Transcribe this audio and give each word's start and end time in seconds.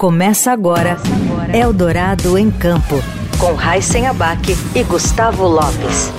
Começa 0.00 0.50
agora 0.50 0.96
Eldorado 1.52 2.38
em 2.38 2.50
Campo, 2.50 3.04
com 3.38 3.52
Raíssen 3.52 4.06
Abac 4.06 4.56
e 4.74 4.82
Gustavo 4.82 5.46
Lopes. 5.46 6.10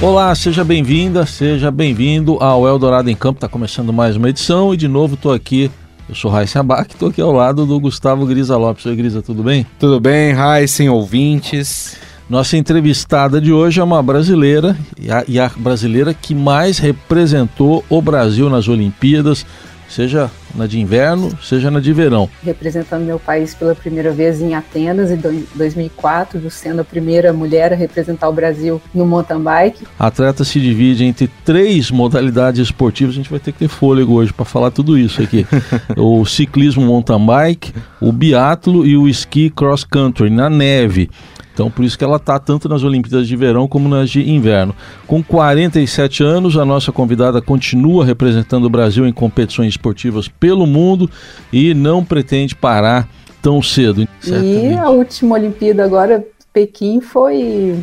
Olá, 0.00 0.34
seja 0.34 0.64
bem-vinda, 0.64 1.26
seja 1.26 1.70
bem-vindo 1.70 2.42
ao 2.42 2.66
Eldorado 2.66 3.10
em 3.10 3.14
Campo. 3.14 3.36
Está 3.36 3.46
começando 3.46 3.92
mais 3.92 4.16
uma 4.16 4.30
edição 4.30 4.72
e 4.72 4.78
de 4.78 4.88
novo 4.88 5.16
estou 5.16 5.34
aqui. 5.34 5.70
Eu 6.08 6.14
sou 6.14 6.30
Raíssen 6.30 6.60
Abac, 6.60 6.94
estou 6.94 7.10
aqui 7.10 7.20
ao 7.20 7.30
lado 7.30 7.66
do 7.66 7.78
Gustavo 7.78 8.24
Grisa 8.24 8.56
Lopes. 8.56 8.86
Oi, 8.86 8.96
Grisa, 8.96 9.20
tudo 9.20 9.42
bem? 9.42 9.66
Tudo 9.78 10.00
bem, 10.00 10.32
Raíssen, 10.32 10.88
ouvintes. 10.88 12.05
Nossa 12.28 12.56
entrevistada 12.56 13.40
de 13.40 13.52
hoje 13.52 13.80
é 13.80 13.84
uma 13.84 14.02
brasileira 14.02 14.76
e 15.00 15.12
a, 15.12 15.24
e 15.28 15.38
a, 15.38 15.48
brasileira 15.48 16.12
que 16.12 16.34
mais 16.34 16.76
representou 16.76 17.84
o 17.88 18.02
Brasil 18.02 18.50
nas 18.50 18.66
Olimpíadas, 18.66 19.46
seja 19.88 20.28
na 20.52 20.66
de 20.66 20.80
inverno, 20.80 21.30
seja 21.40 21.70
na 21.70 21.78
de 21.78 21.92
verão. 21.92 22.28
Representando 22.42 23.04
meu 23.04 23.20
país 23.20 23.54
pela 23.54 23.76
primeira 23.76 24.10
vez 24.10 24.40
em 24.40 24.56
Atenas 24.56 25.12
em 25.12 25.20
2004, 25.54 26.50
sendo 26.50 26.80
a 26.80 26.84
primeira 26.84 27.32
mulher 27.32 27.72
a 27.72 27.76
representar 27.76 28.28
o 28.28 28.32
Brasil 28.32 28.82
no 28.92 29.06
mountain 29.06 29.40
bike. 29.40 29.84
A 29.96 30.08
atleta 30.08 30.42
se 30.42 30.60
divide 30.60 31.04
entre 31.04 31.30
três 31.44 31.92
modalidades 31.92 32.60
esportivas, 32.60 33.14
a 33.14 33.18
gente 33.18 33.30
vai 33.30 33.38
ter 33.38 33.52
que 33.52 33.60
ter 33.60 33.68
fôlego 33.68 34.14
hoje 34.14 34.32
para 34.32 34.44
falar 34.44 34.72
tudo 34.72 34.98
isso 34.98 35.22
aqui. 35.22 35.46
o 35.96 36.26
ciclismo 36.26 36.84
mountain 36.84 37.24
bike, 37.24 37.72
o 38.00 38.10
biatlo 38.10 38.84
e 38.84 38.96
o 38.96 39.06
esqui 39.06 39.48
cross 39.48 39.84
country 39.84 40.28
na 40.28 40.50
neve. 40.50 41.08
Então, 41.56 41.70
por 41.70 41.86
isso 41.86 41.96
que 41.96 42.04
ela 42.04 42.18
está 42.18 42.38
tanto 42.38 42.68
nas 42.68 42.82
Olimpíadas 42.82 43.26
de 43.26 43.34
Verão 43.34 43.66
como 43.66 43.88
nas 43.88 44.10
de 44.10 44.20
Inverno. 44.30 44.76
Com 45.06 45.24
47 45.24 46.22
anos, 46.22 46.54
a 46.58 46.66
nossa 46.66 46.92
convidada 46.92 47.40
continua 47.40 48.04
representando 48.04 48.66
o 48.66 48.70
Brasil 48.70 49.06
em 49.06 49.12
competições 49.12 49.68
esportivas 49.68 50.28
pelo 50.28 50.66
mundo 50.66 51.10
e 51.50 51.72
não 51.72 52.04
pretende 52.04 52.54
parar 52.54 53.08
tão 53.40 53.62
cedo. 53.62 54.06
Certamente. 54.20 54.66
E 54.66 54.74
a 54.74 54.90
última 54.90 55.36
Olimpíada 55.36 55.82
agora, 55.82 56.22
Pequim, 56.52 57.00
foi. 57.00 57.82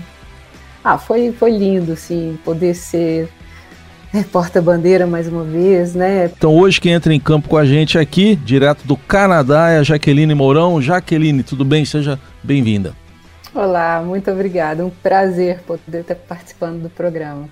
Ah, 0.83 0.99
foi, 0.99 1.31
foi 1.31 1.57
lindo, 1.57 1.95
sim, 1.95 2.37
poder 2.45 2.75
ser 2.75 3.27
porta-bandeira 4.31 5.07
mais 5.07 5.27
uma 5.27 5.43
vez, 5.43 5.95
né? 5.95 6.29
Então 6.37 6.55
hoje 6.55 6.79
quem 6.79 6.91
entra 6.91 7.11
em 7.11 7.19
campo 7.19 7.49
com 7.49 7.57
a 7.57 7.65
gente 7.65 7.97
aqui, 7.97 8.35
direto 8.35 8.85
do 8.85 8.95
Canadá, 8.95 9.69
é 9.69 9.79
a 9.79 9.83
Jaqueline 9.83 10.35
Mourão. 10.35 10.79
Jaqueline, 10.79 11.41
tudo 11.41 11.65
bem? 11.65 11.83
Seja 11.85 12.19
bem-vinda. 12.43 13.01
Olá, 13.55 14.01
muito 14.03 14.31
obrigada. 14.31 14.83
Um 14.83 14.89
prazer 14.89 15.61
poder 15.61 15.99
estar 15.99 16.15
participando 16.15 16.81
do 16.81 16.89
programa. 16.89 17.47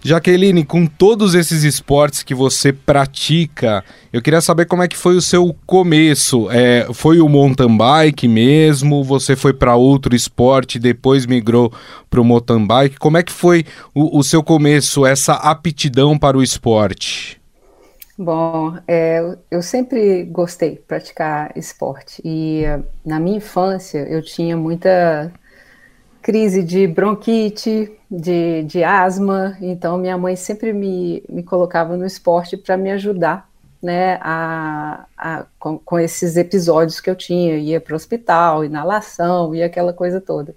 Jaqueline, 0.00 0.64
com 0.64 0.86
todos 0.86 1.34
esses 1.34 1.64
esportes 1.64 2.22
que 2.22 2.34
você 2.34 2.72
pratica, 2.72 3.84
eu 4.12 4.22
queria 4.22 4.40
saber 4.40 4.66
como 4.66 4.82
é 4.82 4.88
que 4.88 4.96
foi 4.96 5.16
o 5.16 5.20
seu 5.20 5.54
começo. 5.66 6.48
É, 6.50 6.86
foi 6.92 7.20
o 7.20 7.28
mountain 7.28 7.76
bike 7.76 8.28
mesmo? 8.28 9.02
Você 9.02 9.34
foi 9.34 9.52
para 9.52 9.74
outro 9.74 10.14
esporte, 10.14 10.78
depois 10.78 11.26
migrou 11.26 11.72
para 12.08 12.20
o 12.20 12.24
mountain 12.24 12.64
bike? 12.64 12.98
Como 12.98 13.16
é 13.16 13.22
que 13.22 13.32
foi 13.32 13.64
o, 13.92 14.18
o 14.18 14.22
seu 14.22 14.44
começo, 14.44 15.04
essa 15.04 15.34
aptidão 15.34 16.16
para 16.16 16.38
o 16.38 16.42
esporte? 16.42 17.41
Bom, 18.18 18.76
é, 18.86 19.20
eu 19.50 19.62
sempre 19.62 20.24
gostei 20.24 20.72
de 20.72 20.80
praticar 20.80 21.50
esporte 21.56 22.20
e 22.22 22.62
na 23.04 23.18
minha 23.18 23.38
infância 23.38 23.98
eu 24.00 24.22
tinha 24.22 24.54
muita 24.54 25.32
crise 26.20 26.62
de 26.62 26.86
bronquite, 26.86 27.90
de, 28.10 28.64
de 28.64 28.84
asma, 28.84 29.56
então 29.62 29.96
minha 29.96 30.18
mãe 30.18 30.36
sempre 30.36 30.72
me, 30.72 31.24
me 31.28 31.42
colocava 31.42 31.96
no 31.96 32.04
esporte 32.04 32.56
para 32.56 32.76
me 32.76 32.90
ajudar 32.92 33.48
né, 33.82 34.18
a, 34.20 35.06
a 35.16 35.46
com, 35.58 35.78
com, 35.78 35.98
esses 35.98 36.36
episódios 36.36 37.00
que 37.00 37.10
eu 37.10 37.16
tinha, 37.16 37.56
ia 37.56 37.80
para 37.80 37.94
o 37.94 37.96
hospital, 37.96 38.64
inalação 38.64 39.54
e 39.54 39.62
aquela 39.62 39.92
coisa 39.92 40.20
toda. 40.20 40.54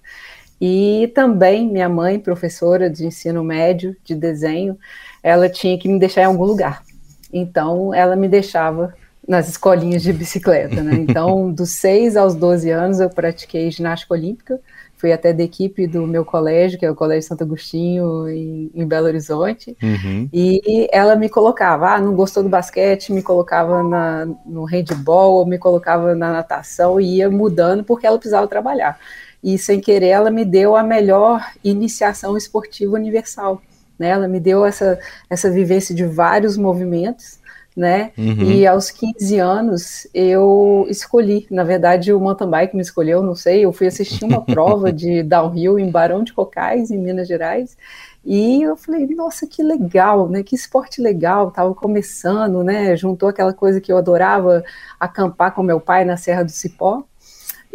E 0.61 1.11
também 1.15 1.67
minha 1.67 1.89
mãe, 1.89 2.19
professora 2.19 2.89
de 2.89 3.05
ensino 3.05 3.43
médio 3.43 3.95
de 4.03 4.13
desenho, 4.13 4.77
ela 5.23 5.49
tinha 5.49 5.77
que 5.79 5.87
me 5.87 5.97
deixar 5.97 6.21
em 6.21 6.25
algum 6.25 6.45
lugar. 6.45 6.83
Então, 7.31 7.93
ela 7.93 8.15
me 8.15 8.27
deixava 8.27 8.93
nas 9.27 9.49
escolinhas 9.49 10.03
de 10.03 10.13
bicicleta, 10.13 10.81
né? 10.81 10.93
Então, 11.07 11.51
dos 11.51 11.71
6 11.71 12.15
aos 12.15 12.35
12 12.35 12.69
anos, 12.69 12.99
eu 12.99 13.09
pratiquei 13.09 13.69
ginástica 13.71 14.13
olímpica, 14.13 14.59
fui 14.97 15.11
até 15.11 15.33
da 15.33 15.43
equipe 15.43 15.87
do 15.87 16.07
meu 16.07 16.23
colégio, 16.23 16.79
que 16.79 16.85
é 16.85 16.91
o 16.91 16.95
Colégio 16.95 17.27
Santo 17.27 17.43
Agostinho, 17.43 18.27
em, 18.29 18.71
em 18.73 18.87
Belo 18.87 19.07
Horizonte, 19.07 19.75
uhum. 19.81 20.29
e 20.31 20.87
ela 20.91 21.15
me 21.15 21.27
colocava, 21.27 21.89
ah, 21.89 22.01
não 22.01 22.15
gostou 22.15 22.41
do 22.41 22.49
basquete, 22.49 23.11
me 23.11 23.21
colocava 23.21 23.83
na, 23.83 24.25
no 24.45 24.63
handball, 24.63 25.33
ou 25.33 25.45
me 25.45 25.57
colocava 25.57 26.15
na 26.15 26.31
natação, 26.31 26.99
e 26.99 27.17
ia 27.17 27.29
mudando, 27.29 27.83
porque 27.83 28.07
ela 28.07 28.17
precisava 28.17 28.47
trabalhar. 28.47 28.97
E, 29.43 29.57
sem 29.59 29.79
querer, 29.79 30.07
ela 30.07 30.31
me 30.31 30.43
deu 30.43 30.75
a 30.75 30.81
melhor 30.81 31.45
iniciação 31.63 32.35
esportiva 32.35 32.95
universal, 32.95 33.61
né? 33.97 34.09
Ela 34.09 34.27
me 34.27 34.39
deu 34.39 34.65
essa, 34.65 34.99
essa 35.29 35.49
vivência 35.49 35.93
de 35.93 36.05
vários 36.05 36.57
movimentos, 36.57 37.39
né? 37.75 38.11
Uhum. 38.17 38.51
E 38.51 38.65
aos 38.65 38.89
15 38.89 39.37
anos 39.37 40.07
eu 40.13 40.85
escolhi, 40.89 41.45
na 41.51 41.63
verdade 41.63 42.13
o 42.13 42.19
mountain 42.19 42.49
bike 42.49 42.75
me 42.75 42.81
escolheu, 42.81 43.21
não 43.21 43.35
sei, 43.35 43.65
eu 43.65 43.73
fui 43.73 43.87
assistir 43.87 44.23
uma 44.23 44.39
prova 44.45 44.93
de 44.93 45.21
downhill 45.23 45.77
em 45.77 45.91
Barão 45.91 46.23
de 46.23 46.31
Cocais, 46.31 46.89
em 46.89 46.97
Minas 46.97 47.27
Gerais, 47.27 47.77
e 48.25 48.63
eu 48.63 48.75
falei, 48.75 49.05
nossa, 49.07 49.45
que 49.45 49.61
legal, 49.61 50.27
né? 50.29 50.41
Que 50.41 50.55
esporte 50.55 50.99
legal, 51.01 51.51
tava 51.51 51.75
começando, 51.75 52.63
né? 52.63 52.95
Juntou 52.95 53.29
aquela 53.29 53.53
coisa 53.53 53.79
que 53.79 53.91
eu 53.91 53.97
adorava 53.97 54.63
acampar 54.99 55.53
com 55.53 55.61
meu 55.61 55.79
pai 55.79 56.05
na 56.05 56.17
Serra 56.17 56.43
do 56.43 56.51
Cipó, 56.51 57.03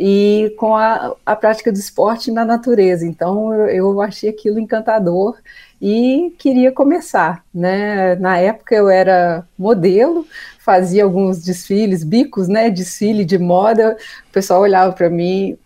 e 0.03 0.55
com 0.57 0.75
a, 0.75 1.15
a 1.27 1.37
prática 1.37 1.71
do 1.71 1.79
esporte 1.79 2.33
na 2.33 2.43
natureza. 2.43 3.07
Então 3.07 3.53
eu, 3.53 3.67
eu 3.69 4.01
achei 4.01 4.31
aquilo 4.31 4.59
encantador 4.59 5.37
e 5.81 6.35
queria 6.39 6.71
começar, 6.71 7.45
né? 7.55 8.15
Na 8.17 8.37
época 8.37 8.75
eu 8.75 8.89
era 8.89 9.47
modelo, 9.59 10.27
fazia 10.59 11.05
alguns 11.05 11.43
desfiles, 11.43 12.05
bicos, 12.05 12.49
né? 12.49 12.69
Desfile 12.69 13.25
de 13.25 13.39
moda. 13.39 13.97
O 14.29 14.33
pessoal 14.33 14.61
olhava 14.61 14.93
para 14.93 15.09
mim, 15.09 15.57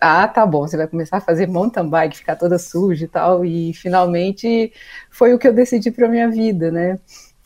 ah, 0.00 0.26
tá 0.26 0.44
bom, 0.44 0.66
você 0.66 0.76
vai 0.76 0.88
começar 0.88 1.18
a 1.18 1.20
fazer 1.20 1.46
mountain 1.46 1.88
bike, 1.88 2.16
ficar 2.16 2.36
toda 2.36 2.58
suja 2.58 3.04
e 3.04 3.08
tal. 3.08 3.44
E 3.44 3.72
finalmente 3.74 4.72
foi 5.10 5.32
o 5.32 5.38
que 5.38 5.46
eu 5.46 5.54
decidi 5.54 5.90
para 5.92 6.08
minha 6.08 6.28
vida, 6.28 6.70
né? 6.70 6.98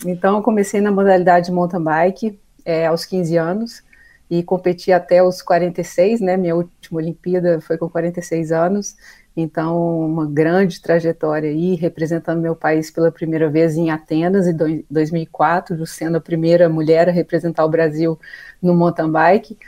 Então 0.06 0.36
eu 0.36 0.42
comecei 0.42 0.80
na 0.80 0.90
modalidade 0.90 1.52
mountain 1.52 1.82
bike 1.82 2.38
é, 2.64 2.86
aos 2.86 3.04
15 3.04 3.36
anos 3.36 3.85
e 4.30 4.42
competi 4.42 4.92
até 4.92 5.22
os 5.22 5.40
46, 5.40 6.20
né? 6.20 6.36
Minha 6.36 6.56
última 6.56 6.98
Olimpíada 6.98 7.60
foi 7.60 7.78
com 7.78 7.88
46 7.88 8.52
anos, 8.52 8.96
então 9.36 10.00
uma 10.00 10.26
grande 10.26 10.80
trajetória 10.80 11.50
aí, 11.50 11.74
representando 11.74 12.40
meu 12.40 12.56
país 12.56 12.90
pela 12.90 13.12
primeira 13.12 13.48
vez 13.48 13.76
em 13.76 13.90
Atenas 13.90 14.46
em 14.46 14.84
2004, 14.90 15.86
sendo 15.86 16.16
a 16.16 16.20
primeira 16.20 16.68
mulher 16.68 17.08
a 17.08 17.12
representar 17.12 17.64
o 17.64 17.68
Brasil 17.68 18.18
no 18.60 18.74
mountain 18.74 19.10
bike. 19.10 19.58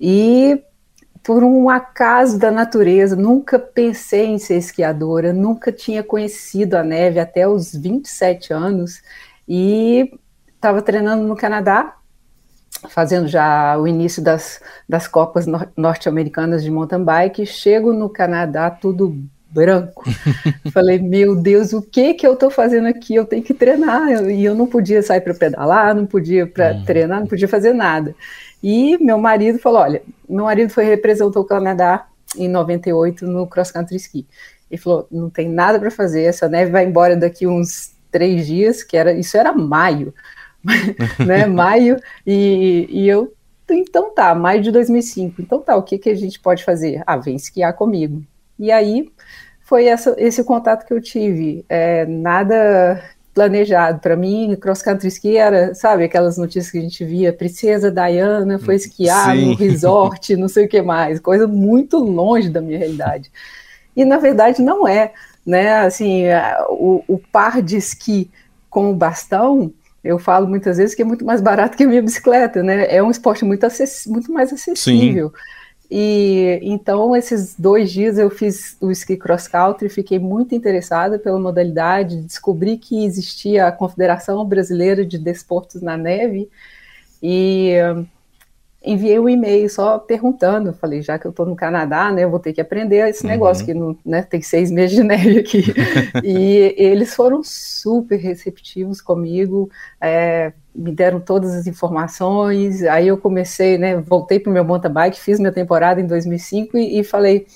E 0.00 0.62
por 1.22 1.44
um 1.44 1.70
acaso 1.70 2.38
da 2.38 2.50
natureza, 2.50 3.14
nunca 3.14 3.58
pensei 3.58 4.26
em 4.26 4.38
ser 4.38 4.56
esquiadora, 4.56 5.32
nunca 5.32 5.70
tinha 5.70 6.02
conhecido 6.02 6.74
a 6.74 6.82
neve 6.82 7.20
até 7.20 7.46
os 7.46 7.72
27 7.72 8.52
anos 8.52 9.00
e 9.48 10.18
estava 10.54 10.82
treinando 10.82 11.24
no 11.24 11.36
Canadá 11.36 11.96
fazendo 12.88 13.28
já 13.28 13.76
o 13.78 13.86
início 13.86 14.22
das, 14.22 14.60
das 14.88 15.06
Copas 15.06 15.46
norte-americanas 15.76 16.62
de 16.62 16.70
mountain 16.70 17.04
bike, 17.04 17.46
chego 17.46 17.92
no 17.92 18.08
Canadá 18.08 18.70
tudo 18.70 19.16
branco. 19.52 20.04
Falei, 20.72 20.98
meu 20.98 21.36
Deus, 21.36 21.72
o 21.72 21.82
que 21.82 22.14
que 22.14 22.26
eu 22.26 22.32
estou 22.34 22.50
fazendo 22.50 22.86
aqui? 22.86 23.14
Eu 23.14 23.26
tenho 23.26 23.42
que 23.42 23.52
treinar. 23.52 24.08
E 24.30 24.44
eu 24.44 24.54
não 24.54 24.66
podia 24.66 25.02
sair 25.02 25.20
para 25.20 25.34
pedalar, 25.34 25.94
não 25.94 26.06
podia 26.06 26.46
para 26.46 26.72
uhum. 26.72 26.84
treinar, 26.84 27.20
não 27.20 27.26
podia 27.26 27.48
fazer 27.48 27.72
nada. 27.72 28.14
E 28.62 28.96
meu 28.98 29.18
marido 29.18 29.58
falou, 29.58 29.80
olha, 29.80 30.02
meu 30.28 30.44
marido 30.44 30.70
foi 30.70 30.84
representou 30.84 31.42
o 31.42 31.46
Canadá 31.46 32.06
em 32.36 32.48
98 32.48 33.26
no 33.26 33.46
cross 33.46 33.70
country 33.70 33.96
ski. 33.96 34.26
Ele 34.70 34.80
falou, 34.80 35.06
não 35.10 35.28
tem 35.28 35.48
nada 35.48 35.78
para 35.78 35.90
fazer, 35.90 36.22
essa 36.22 36.48
neve 36.48 36.70
vai 36.70 36.86
embora 36.86 37.14
daqui 37.14 37.46
uns 37.46 37.92
três 38.10 38.46
dias, 38.46 38.82
que 38.82 38.96
era 38.96 39.12
isso 39.12 39.36
era 39.36 39.52
maio. 39.52 40.14
né, 41.24 41.46
maio, 41.46 41.96
e, 42.26 42.86
e 42.90 43.08
eu, 43.08 43.32
então 43.70 44.14
tá, 44.14 44.34
maio 44.34 44.62
de 44.62 44.70
2005, 44.70 45.40
então 45.40 45.60
tá, 45.60 45.76
o 45.76 45.82
que, 45.82 45.98
que 45.98 46.10
a 46.10 46.14
gente 46.14 46.38
pode 46.40 46.64
fazer? 46.64 47.02
Ah, 47.06 47.16
vem 47.16 47.36
esquiar 47.36 47.74
comigo. 47.74 48.22
E 48.58 48.70
aí 48.70 49.10
foi 49.60 49.86
essa, 49.86 50.14
esse 50.18 50.44
contato 50.44 50.86
que 50.86 50.92
eu 50.92 51.00
tive, 51.00 51.64
é, 51.68 52.04
nada 52.06 53.02
planejado. 53.34 53.98
Para 53.98 54.14
mim, 54.14 54.54
cross 54.60 54.82
country 54.82 55.08
ski 55.08 55.36
era, 55.36 55.74
sabe, 55.74 56.04
aquelas 56.04 56.36
notícias 56.36 56.70
que 56.70 56.78
a 56.78 56.82
gente 56.82 57.04
via, 57.04 57.32
princesa 57.32 57.90
Diana 57.90 58.58
foi 58.58 58.74
esquiar 58.74 59.34
Sim. 59.34 59.46
no 59.46 59.54
resort, 59.56 60.36
não 60.36 60.48
sei 60.48 60.66
o 60.66 60.68
que 60.68 60.82
mais, 60.82 61.18
coisa 61.18 61.46
muito 61.46 61.98
longe 61.98 62.50
da 62.50 62.60
minha 62.60 62.78
realidade. 62.78 63.32
E 63.96 64.04
na 64.04 64.18
verdade 64.18 64.62
não 64.62 64.86
é 64.86 65.12
né? 65.46 65.80
Assim, 65.80 66.24
o, 66.68 67.04
o 67.06 67.18
par 67.18 67.60
de 67.60 67.76
esqui 67.76 68.30
com 68.70 68.90
o 68.90 68.94
bastão, 68.94 69.72
eu 70.02 70.18
falo 70.18 70.48
muitas 70.48 70.78
vezes 70.78 70.94
que 70.94 71.02
é 71.02 71.04
muito 71.04 71.24
mais 71.24 71.40
barato 71.40 71.76
que 71.76 71.84
a 71.84 71.86
minha 71.86 72.02
bicicleta, 72.02 72.62
né? 72.62 72.86
É 72.94 73.02
um 73.02 73.10
esporte 73.10 73.44
muito, 73.44 73.66
muito 74.06 74.32
mais 74.32 74.52
acessível. 74.52 75.28
Sim. 75.28 75.52
E 75.94 76.58
então, 76.62 77.14
esses 77.14 77.54
dois 77.54 77.92
dias 77.92 78.16
eu 78.16 78.30
fiz 78.30 78.78
o 78.80 78.90
ski 78.90 79.14
cross 79.14 79.46
country, 79.46 79.90
fiquei 79.90 80.18
muito 80.18 80.54
interessada 80.54 81.18
pela 81.18 81.38
modalidade, 81.38 82.22
descobri 82.22 82.78
que 82.78 83.04
existia 83.04 83.66
a 83.66 83.72
Confederação 83.72 84.42
Brasileira 84.46 85.04
de 85.04 85.18
Desportos 85.18 85.82
na 85.82 85.96
Neve 85.98 86.48
e 87.22 87.74
enviei 88.84 89.18
um 89.18 89.28
e-mail 89.28 89.68
só 89.70 89.98
perguntando, 89.98 90.72
falei, 90.72 91.02
já 91.02 91.18
que 91.18 91.26
eu 91.26 91.30
estou 91.30 91.46
no 91.46 91.54
Canadá, 91.54 92.10
né, 92.10 92.24
eu 92.24 92.30
vou 92.30 92.40
ter 92.40 92.52
que 92.52 92.60
aprender 92.60 93.08
esse 93.08 93.24
uhum. 93.24 93.30
negócio, 93.30 93.64
que 93.64 93.72
não, 93.72 93.96
né, 94.04 94.22
tem 94.22 94.42
seis 94.42 94.70
meses 94.70 94.96
de 94.96 95.02
neve 95.02 95.38
aqui. 95.38 95.64
e 96.24 96.74
eles 96.76 97.14
foram 97.14 97.42
super 97.44 98.16
receptivos 98.16 99.00
comigo, 99.00 99.70
é, 100.00 100.52
me 100.74 100.92
deram 100.92 101.20
todas 101.20 101.54
as 101.54 101.66
informações, 101.66 102.82
aí 102.82 103.08
eu 103.08 103.16
comecei, 103.16 103.78
né, 103.78 103.96
voltei 103.96 104.40
para 104.40 104.50
o 104.50 104.52
meu 104.52 104.64
mountain 104.64 104.92
bike, 104.92 105.20
fiz 105.20 105.38
minha 105.38 105.52
temporada 105.52 106.00
em 106.00 106.06
2005 106.06 106.76
e, 106.76 107.00
e 107.00 107.04
falei, 107.04 107.46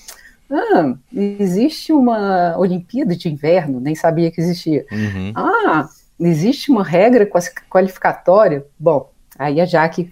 ah, 0.50 0.94
existe 1.12 1.93
uma 1.93 2.56
Olimpíada 2.56 3.17
de 3.17 3.29
Inverno, 3.29 3.81
nem 3.81 3.94
sabia 3.94 4.31
que 4.31 4.40
existia. 4.40 4.87
Uhum. 4.93 5.32
Ah, 5.34 5.88
existe 6.20 6.70
uma 6.70 6.84
regra 6.84 7.29
qualificatória? 7.69 8.64
Bom, 8.79 9.11
aí 9.37 9.61
a 9.61 9.64
Jaque 9.64 10.11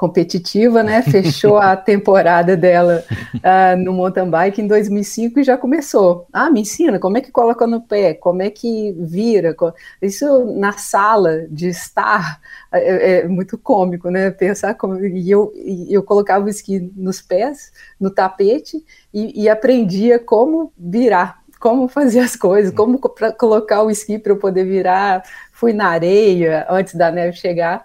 competitiva, 0.00 0.82
né? 0.82 1.02
Fechou 1.12 1.58
a 1.58 1.76
temporada 1.76 2.56
dela 2.56 3.04
uh, 3.34 3.76
no 3.76 3.92
mountain 3.92 4.30
bike 4.30 4.62
em 4.62 4.66
2005 4.66 5.38
e 5.38 5.44
já 5.44 5.58
começou. 5.58 6.26
Ah, 6.32 6.48
me 6.48 6.62
ensina 6.62 6.98
como 6.98 7.18
é 7.18 7.20
que 7.20 7.30
coloca 7.30 7.66
no 7.66 7.82
pé, 7.82 8.14
como 8.14 8.40
é 8.40 8.48
que 8.48 8.96
vira. 8.98 9.54
Isso 10.00 10.56
na 10.56 10.72
sala 10.72 11.46
de 11.50 11.68
estar 11.68 12.40
é, 12.72 13.18
é 13.18 13.28
muito 13.28 13.58
cômico, 13.58 14.08
né? 14.08 14.30
Pensar 14.30 14.72
como 14.72 15.04
e 15.04 15.30
eu 15.30 15.52
e 15.54 15.92
eu 15.92 16.02
colocava 16.02 16.46
o 16.46 16.48
esqui 16.48 16.90
nos 16.96 17.20
pés, 17.20 17.70
no 18.00 18.10
tapete 18.10 18.82
e, 19.12 19.42
e 19.42 19.50
aprendia 19.50 20.18
como 20.18 20.72
virar 20.78 21.40
como 21.58 21.88
fazer 21.88 22.20
as 22.20 22.34
coisas, 22.34 22.72
como 22.72 22.98
colocar 23.36 23.82
o 23.82 23.90
esqui 23.90 24.18
para 24.18 24.32
eu 24.32 24.38
poder 24.38 24.64
virar. 24.64 25.22
Fui 25.52 25.74
na 25.74 25.88
areia 25.88 26.66
antes 26.70 26.94
da 26.94 27.10
neve 27.10 27.36
chegar 27.36 27.84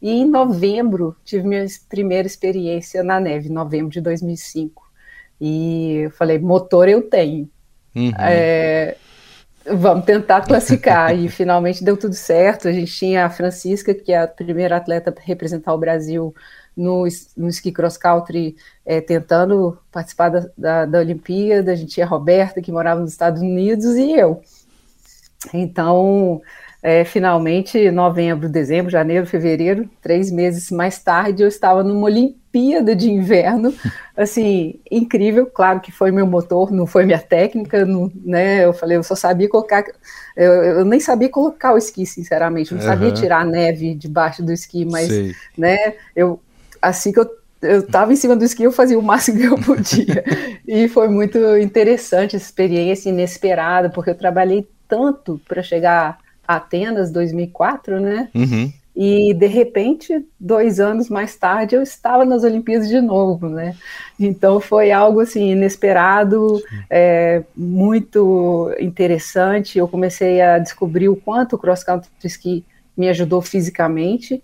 e 0.00 0.10
em 0.10 0.26
novembro 0.26 1.16
tive 1.24 1.46
minha 1.46 1.66
primeira 1.88 2.26
experiência 2.26 3.02
na 3.02 3.18
neve, 3.18 3.48
novembro 3.48 3.90
de 3.90 4.00
2005. 4.00 4.88
E 5.40 5.94
eu 6.04 6.10
falei, 6.10 6.38
motor 6.38 6.88
eu 6.88 7.02
tenho. 7.02 7.48
Uhum. 7.94 8.12
É, 8.18 8.96
vamos 9.64 10.04
tentar 10.04 10.42
classificar. 10.42 11.16
e 11.16 11.28
finalmente 11.30 11.82
deu 11.82 11.96
tudo 11.96 12.14
certo. 12.14 12.68
A 12.68 12.72
gente 12.72 12.92
tinha 12.92 13.24
a 13.24 13.30
Francisca, 13.30 13.94
que 13.94 14.12
é 14.12 14.22
a 14.22 14.28
primeira 14.28 14.76
atleta 14.76 15.14
a 15.16 15.20
representar 15.20 15.74
o 15.74 15.78
Brasil 15.78 16.34
no, 16.76 17.04
no 17.36 17.48
ski 17.48 17.72
cross 17.72 17.96
country, 17.96 18.56
é, 18.86 19.00
tentando 19.00 19.78
participar 19.90 20.28
da, 20.28 20.48
da, 20.56 20.86
da 20.86 20.98
Olimpíada. 21.00 21.72
A 21.72 21.74
gente 21.74 21.94
tinha 21.94 22.06
a 22.06 22.08
Roberta, 22.08 22.62
que 22.62 22.70
morava 22.72 23.00
nos 23.00 23.10
Estados 23.10 23.42
Unidos, 23.42 23.96
e 23.96 24.12
eu. 24.12 24.40
Então, 25.52 26.40
é, 26.82 27.04
finalmente, 27.04 27.90
novembro, 27.90 28.48
dezembro, 28.48 28.90
janeiro, 28.90 29.26
fevereiro, 29.26 29.90
três 30.00 30.30
meses 30.30 30.70
mais 30.70 30.98
tarde, 30.98 31.42
eu 31.42 31.48
estava 31.48 31.82
numa 31.82 32.06
Olimpíada 32.06 32.94
de 32.94 33.10
Inverno, 33.10 33.74
assim, 34.16 34.78
incrível, 34.88 35.46
claro 35.46 35.80
que 35.80 35.90
foi 35.90 36.12
meu 36.12 36.26
motor, 36.26 36.70
não 36.70 36.86
foi 36.86 37.04
minha 37.04 37.18
técnica, 37.18 37.84
não, 37.84 38.10
né, 38.24 38.64
eu 38.64 38.72
falei, 38.72 38.96
eu 38.96 39.02
só 39.02 39.16
sabia 39.16 39.48
colocar, 39.48 39.84
eu, 40.36 40.52
eu 40.52 40.84
nem 40.84 41.00
sabia 41.00 41.28
colocar 41.28 41.74
o 41.74 41.78
esqui, 41.78 42.06
sinceramente, 42.06 42.72
não 42.72 42.80
uhum. 42.80 42.86
sabia 42.86 43.10
tirar 43.10 43.40
a 43.40 43.44
neve 43.44 43.94
debaixo 43.94 44.42
do 44.42 44.52
esqui, 44.52 44.84
mas, 44.84 45.08
Sei. 45.08 45.34
né, 45.56 45.94
eu, 46.14 46.40
assim 46.80 47.12
que 47.12 47.18
eu 47.18 47.38
eu 47.60 47.80
estava 47.80 48.12
em 48.12 48.16
cima 48.16 48.36
do 48.36 48.44
esqui, 48.44 48.62
eu 48.62 48.70
fazia 48.70 48.96
o 48.96 49.02
máximo 49.02 49.38
que 49.40 49.46
eu 49.46 49.58
podia. 49.58 50.22
e 50.64 50.86
foi 50.86 51.08
muito 51.08 51.38
interessante 51.56 52.36
essa 52.36 52.44
experiência 52.44 53.08
inesperada, 53.08 53.90
porque 53.90 54.10
eu 54.10 54.14
trabalhei 54.14 54.64
tanto 54.86 55.40
para 55.48 55.60
chegar 55.60 56.20
Atenas 56.48 57.12
2004, 57.12 58.00
né? 58.00 58.30
Uhum. 58.34 58.72
E 58.96 59.32
de 59.32 59.46
repente, 59.46 60.26
dois 60.40 60.80
anos 60.80 61.08
mais 61.08 61.36
tarde, 61.36 61.76
eu 61.76 61.82
estava 61.82 62.24
nas 62.24 62.42
Olimpíadas 62.42 62.88
de 62.88 63.00
novo, 63.00 63.48
né? 63.48 63.76
Então 64.18 64.58
foi 64.58 64.90
algo 64.90 65.20
assim 65.20 65.52
inesperado, 65.52 66.60
é, 66.90 67.44
muito 67.56 68.74
interessante. 68.80 69.78
Eu 69.78 69.86
comecei 69.86 70.40
a 70.40 70.58
descobrir 70.58 71.08
o 71.08 71.14
quanto 71.14 71.54
o 71.54 71.58
cross 71.58 71.84
country 71.84 72.10
ski 72.24 72.64
me 72.96 73.08
ajudou 73.08 73.40
fisicamente. 73.40 74.42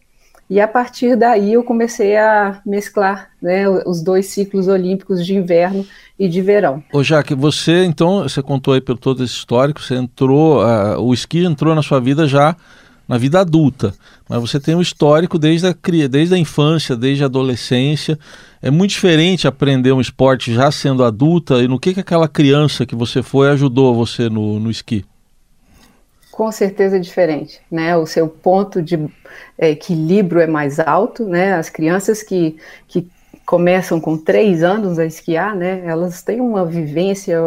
E 0.49 0.61
a 0.61 0.69
partir 0.69 1.17
daí 1.17 1.55
eu 1.55 1.64
comecei 1.64 2.17
a 2.17 2.61
mesclar 2.67 3.31
né, 3.41 3.69
os 3.87 4.02
dois 4.02 4.26
ciclos 4.26 4.69
olímpicos 4.69 5.25
de 5.25 5.35
inverno 5.35 5.87
e 6.19 6.29
de 6.29 6.41
verão. 6.43 6.82
Ô 6.93 7.02
Jaque, 7.02 7.35
você 7.35 7.85
então, 7.85 8.23
você 8.23 8.43
contou 8.43 8.75
aí 8.75 8.81
pelo 8.81 8.99
todo 8.99 9.25
esse 9.25 9.35
histórico, 9.35 9.81
você 9.81 9.94
entrou, 9.94 10.62
uh, 10.62 11.00
o 11.00 11.14
esqui 11.14 11.44
entrou 11.44 11.75
na 11.75 11.82
sua 11.82 12.00
vida 12.00 12.26
já 12.26 12.56
na 13.06 13.19
vida 13.19 13.41
adulta, 13.41 13.94
mas 14.29 14.41
você 14.41 14.58
tem 14.58 14.75
um 14.75 14.81
histórico 14.81 15.38
desde 15.38 15.67
a, 15.67 15.75
desde 16.08 16.35
a 16.35 16.38
infância, 16.38 16.96
desde 16.96 17.23
a 17.23 17.26
adolescência. 17.26 18.19
É 18.62 18.70
muito 18.70 18.91
diferente 18.93 19.46
aprender 19.46 19.93
um 19.93 20.00
esporte 20.00 20.55
já 20.55 20.70
sendo 20.70 21.05
adulta 21.05 21.62
e 21.62 21.69
no 21.69 21.79
que, 21.79 21.93
que 21.93 22.00
aquela 22.00 22.26
criança 22.26 22.87
que 22.87 22.96
você 22.96 23.23
foi 23.23 23.50
ajudou 23.50 23.94
você 23.94 24.31
no, 24.31 24.58
no 24.58 24.70
esqui? 24.70 25.05
Com 26.34 26.50
certeza 26.50 26.96
é 26.96 26.98
diferente, 26.98 27.60
né? 27.70 27.96
O 27.96 28.06
seu 28.06 28.28
ponto 28.28 28.82
de 28.82 28.96
é, 29.56 29.70
equilíbrio 29.70 30.40
é 30.40 30.48
mais 30.48 30.81
alto, 30.81 31.25
né? 31.25 31.54
As 31.54 31.70
crianças 31.70 32.25
que, 32.25 32.58
que 32.88 33.08
começam 33.46 34.00
com 34.00 34.19
três 34.19 34.64
anos 34.64 34.98
a 34.98 35.06
esquiar, 35.06 35.54
né? 35.54 35.86
Elas 35.86 36.22
têm 36.22 36.40
uma 36.40 36.66
vivência, 36.66 37.38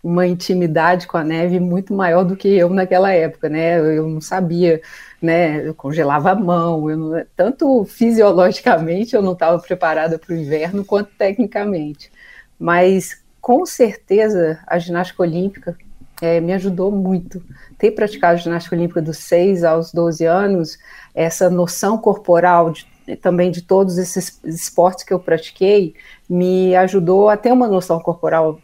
uma 0.00 0.28
intimidade 0.28 1.08
com 1.08 1.16
a 1.16 1.24
neve 1.24 1.58
muito 1.58 1.92
maior 1.92 2.22
do 2.22 2.36
que 2.36 2.46
eu 2.46 2.70
naquela 2.70 3.10
época, 3.10 3.48
né? 3.48 3.80
Eu 3.80 4.06
não 4.06 4.20
sabia, 4.20 4.80
né? 5.20 5.66
Eu 5.66 5.74
congelava 5.74 6.30
a 6.30 6.36
mão, 6.36 6.88
eu 6.88 6.96
não, 6.96 7.24
tanto 7.34 7.84
fisiologicamente 7.84 9.16
eu 9.16 9.22
não 9.22 9.32
estava 9.32 9.58
preparada 9.58 10.20
para 10.20 10.32
o 10.32 10.38
inverno 10.38 10.84
quanto 10.84 11.10
tecnicamente. 11.18 12.12
Mas 12.56 13.20
com 13.40 13.66
certeza 13.66 14.60
a 14.68 14.78
ginástica 14.78 15.24
olímpica 15.24 15.76
é, 16.20 16.40
me 16.40 16.52
ajudou 16.52 16.90
muito. 16.90 17.42
Ter 17.78 17.90
praticado 17.90 18.38
ginástica 18.38 18.74
olímpica 18.76 19.02
dos 19.02 19.18
6 19.18 19.64
aos 19.64 19.92
12 19.92 20.24
anos, 20.24 20.78
essa 21.14 21.50
noção 21.50 21.98
corporal 21.98 22.70
de 22.70 22.86
também 23.14 23.52
de 23.52 23.62
todos 23.62 23.98
esses 23.98 24.40
esportes 24.44 25.04
que 25.04 25.14
eu 25.14 25.20
pratiquei, 25.20 25.94
me 26.28 26.74
ajudou 26.74 27.28
a 27.28 27.36
ter 27.36 27.52
uma 27.52 27.68
noção 27.68 28.00
corporal 28.00 28.58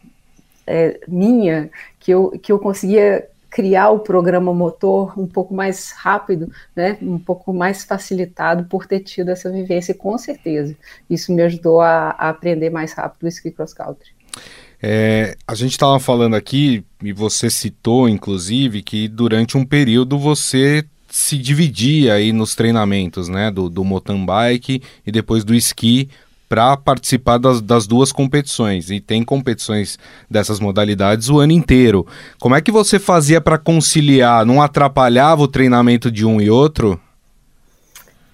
é, 0.66 0.98
minha, 1.06 1.70
que 2.00 2.10
eu, 2.10 2.30
que 2.42 2.50
eu 2.50 2.58
conseguia 2.58 3.28
criar 3.48 3.90
o 3.90 4.00
programa 4.00 4.52
motor 4.52 5.18
um 5.18 5.26
pouco 5.26 5.54
mais 5.54 5.92
rápido, 5.92 6.50
né, 6.74 6.96
um 7.02 7.18
pouco 7.18 7.52
mais 7.52 7.84
facilitado 7.84 8.64
por 8.64 8.86
ter 8.86 9.00
tido 9.00 9.28
essa 9.28 9.50
vivência, 9.50 9.94
com 9.94 10.16
certeza. 10.16 10.74
Isso 11.08 11.32
me 11.32 11.42
ajudou 11.42 11.80
a, 11.80 12.16
a 12.18 12.30
aprender 12.30 12.70
mais 12.70 12.94
rápido 12.94 13.24
o 13.24 13.28
ski 13.28 13.50
cross 13.50 13.74
country. 13.74 14.10
É, 14.82 15.36
a 15.46 15.54
gente 15.54 15.72
estava 15.72 16.00
falando 16.00 16.34
aqui, 16.34 16.84
e 17.00 17.12
você 17.12 17.48
citou, 17.48 18.08
inclusive, 18.08 18.82
que 18.82 19.06
durante 19.06 19.56
um 19.56 19.64
período 19.64 20.18
você 20.18 20.84
se 21.08 21.36
dividia 21.38 22.14
aí 22.14 22.32
nos 22.32 22.54
treinamentos, 22.54 23.28
né, 23.28 23.50
do, 23.50 23.68
do 23.68 23.84
mountain 23.84 24.24
bike 24.24 24.82
e 25.06 25.12
depois 25.12 25.44
do 25.44 25.54
esqui 25.54 26.08
para 26.48 26.76
participar 26.76 27.38
das, 27.38 27.62
das, 27.62 27.86
duas 27.86 28.12
competições. 28.12 28.90
E 28.90 29.00
tem 29.00 29.22
competições 29.22 29.98
dessas 30.28 30.58
modalidades 30.58 31.28
o 31.28 31.38
ano 31.38 31.52
inteiro. 31.52 32.06
Como 32.38 32.54
é 32.54 32.60
que 32.60 32.72
você 32.72 32.98
fazia 32.98 33.40
para 33.40 33.56
conciliar? 33.56 34.44
Não 34.44 34.60
atrapalhava 34.60 35.42
o 35.42 35.48
treinamento 35.48 36.10
de 36.10 36.26
um 36.26 36.40
e 36.40 36.50
outro? 36.50 37.00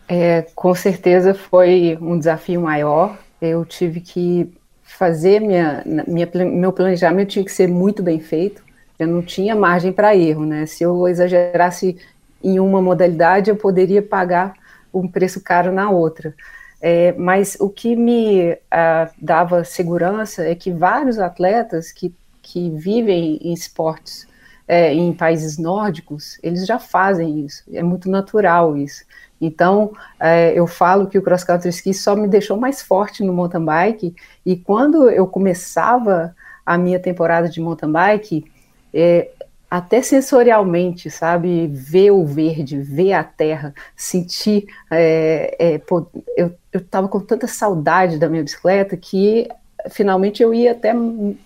É, 0.08 0.46
com 0.54 0.74
certeza 0.74 1.34
foi 1.34 1.96
um 2.00 2.18
desafio 2.18 2.62
maior. 2.62 3.16
Eu 3.40 3.64
tive 3.64 4.00
que 4.00 4.50
fazer 4.88 5.40
minha, 5.40 5.82
minha, 6.06 6.28
meu 6.34 6.72
planejamento 6.72 7.30
tinha 7.30 7.44
que 7.44 7.52
ser 7.52 7.68
muito 7.68 8.02
bem 8.02 8.18
feito. 8.18 8.62
Eu 8.98 9.06
não 9.06 9.22
tinha 9.22 9.54
margem 9.54 9.92
para 9.92 10.16
erro, 10.16 10.44
né? 10.44 10.66
Se 10.66 10.82
eu 10.82 11.06
exagerasse 11.06 11.96
em 12.42 12.58
uma 12.58 12.82
modalidade, 12.82 13.50
eu 13.50 13.56
poderia 13.56 14.02
pagar 14.02 14.54
um 14.92 15.06
preço 15.06 15.40
caro 15.40 15.70
na 15.70 15.90
outra. 15.90 16.34
É, 16.80 17.12
mas 17.12 17.56
o 17.60 17.68
que 17.68 17.94
me 17.94 18.52
uh, 18.52 19.10
dava 19.20 19.64
segurança 19.64 20.42
é 20.42 20.54
que 20.54 20.70
vários 20.70 21.18
atletas 21.18 21.92
que, 21.92 22.14
que 22.40 22.70
vivem 22.70 23.38
em 23.42 23.52
esportes 23.52 24.26
é, 24.68 24.92
em 24.92 25.12
países 25.14 25.56
nórdicos, 25.56 26.38
eles 26.42 26.66
já 26.66 26.78
fazem 26.78 27.40
isso, 27.44 27.64
é 27.72 27.82
muito 27.82 28.10
natural 28.10 28.76
isso. 28.76 29.02
Então, 29.40 29.92
é, 30.18 30.52
eu 30.58 30.66
falo 30.66 31.06
que 31.06 31.18
o 31.18 31.22
cross 31.22 31.44
country 31.44 31.68
ski 31.70 31.94
só 31.94 32.16
me 32.16 32.26
deixou 32.26 32.56
mais 32.56 32.82
forte 32.82 33.22
no 33.22 33.32
mountain 33.32 33.64
bike, 33.64 34.14
e 34.44 34.56
quando 34.56 35.08
eu 35.08 35.26
começava 35.26 36.34
a 36.64 36.76
minha 36.76 36.98
temporada 36.98 37.48
de 37.48 37.60
mountain 37.60 37.90
bike, 37.90 38.44
é, 38.92 39.28
até 39.70 40.00
sensorialmente, 40.00 41.10
sabe? 41.10 41.66
Ver 41.68 42.10
o 42.10 42.24
verde, 42.24 42.78
ver 42.78 43.12
a 43.12 43.22
terra, 43.22 43.74
sentir. 43.94 44.66
É, 44.90 45.56
é, 45.58 45.80
eu 46.36 46.54
estava 46.74 47.06
com 47.08 47.20
tanta 47.20 47.46
saudade 47.46 48.18
da 48.18 48.28
minha 48.28 48.42
bicicleta 48.42 48.96
que 48.96 49.48
finalmente 49.90 50.42
eu 50.42 50.52
ia 50.52 50.72
até 50.72 50.92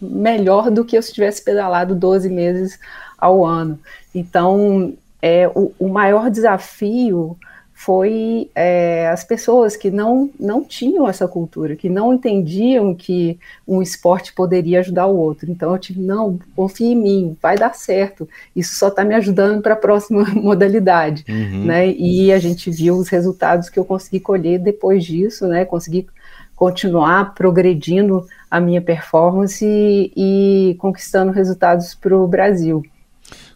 melhor 0.01 0.71
do 0.71 0.85
que 0.85 0.97
eu 0.97 1.03
se 1.03 1.13
tivesse 1.13 1.45
pedalado 1.45 1.95
12 1.95 2.29
meses 2.29 2.79
ao 3.19 3.45
ano. 3.45 3.79
Então, 4.15 4.95
é, 5.21 5.49
o, 5.49 5.73
o 5.79 5.89
maior 5.89 6.31
desafio 6.31 7.37
foi 7.85 8.49
é, 8.55 9.09
as 9.09 9.25
pessoas 9.25 9.75
que 9.77 9.91
não, 9.91 10.31
não 10.39 10.63
tinham 10.63 11.09
essa 11.09 11.27
cultura, 11.27 11.75
que 11.75 11.89
não 11.89 12.15
entendiam 12.15 12.95
que 12.95 13.41
um 13.67 13.83
esporte 13.83 14.33
poderia 14.33 14.79
ajudar 14.79 15.07
o 15.07 15.17
outro. 15.17 15.51
Então 15.51 15.73
eu 15.73 15.79
tive, 15.79 16.01
não, 16.01 16.39
confia 16.55 16.93
em 16.93 16.97
mim, 16.97 17.37
vai 17.43 17.59
dar 17.59 17.75
certo. 17.75 18.29
Isso 18.55 18.77
só 18.77 18.87
está 18.87 19.05
me 19.05 19.17
ajudando 19.17 19.63
para 19.63 19.75
a 19.75 19.77
próxima 19.77 20.25
modalidade. 20.33 21.25
Uhum. 21.29 21.65
Né? 21.65 21.91
E 21.91 22.33
a 22.33 22.39
gente 22.39 22.71
viu 22.71 22.97
os 22.97 23.09
resultados 23.09 23.69
que 23.69 23.81
eu 23.81 23.85
consegui 23.85 24.21
colher 24.21 24.61
depois 24.61 25.05
disso, 25.05 25.49
né? 25.49 25.65
Consegui 25.65 26.07
continuar 26.55 27.35
progredindo 27.35 28.25
a 28.49 28.61
minha 28.61 28.81
performance 28.81 29.65
e, 29.67 30.13
e 30.71 30.75
conquistando 30.77 31.33
resultados 31.33 31.97
para 31.97 32.17
o 32.17 32.29
Brasil. 32.29 32.85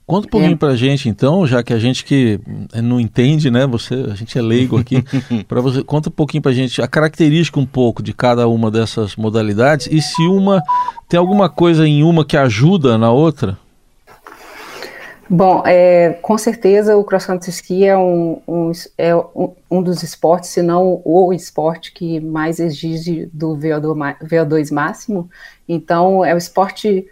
Conta 0.07 0.29
um 0.29 0.31
pouquinho 0.31 0.53
é. 0.53 0.57
pra 0.57 0.77
gente, 0.77 1.09
então, 1.09 1.45
já 1.45 1.65
que 1.65 1.73
a 1.73 1.81
gente 1.81 2.05
que 2.05 2.39
não 2.81 3.01
entende, 3.01 3.51
né? 3.51 3.67
Você, 3.67 3.95
a 3.95 4.15
gente 4.15 4.39
é 4.39 4.41
leigo 4.41 4.79
aqui. 4.79 5.03
para 5.49 5.61
você, 5.61 5.83
conta 5.83 6.09
um 6.09 6.13
pouquinho 6.13 6.43
pra 6.43 6.53
gente 6.53 6.81
a 6.81 6.87
característica 6.87 7.59
um 7.59 7.67
pouco 7.67 8.05
de 8.05 8.13
cada 8.13 8.47
uma 8.47 8.71
dessas 8.71 9.17
modalidades 9.17 9.89
e 9.91 10.01
se 10.01 10.23
uma 10.23 10.63
tem 11.09 11.19
alguma 11.19 11.49
coisa 11.49 11.89
em 11.89 12.05
uma 12.05 12.25
que 12.25 12.37
ajuda 12.37 12.97
na 12.97 13.11
outra. 13.11 13.59
Bom, 15.29 15.65
é, 15.67 16.17
com 16.23 16.39
certeza 16.39 16.97
o 16.97 17.03
cross 17.03 17.27
country 17.27 17.51
ski 17.51 17.85
é 17.85 17.99
um, 17.99 18.41
um, 18.47 18.71
é 18.97 19.17
um, 19.17 19.53
um 19.69 19.83
dos 19.83 20.05
esportes, 20.05 20.51
se 20.51 20.63
não 20.63 21.03
o 21.05 21.33
esporte 21.33 21.93
que 21.93 22.21
mais 22.21 22.61
exige 22.61 23.29
do 23.33 23.57
VO2, 23.57 24.19
VO2 24.23 24.73
máximo. 24.73 25.29
Então, 25.69 26.25
é 26.25 26.33
o 26.33 26.39
esporte 26.39 27.09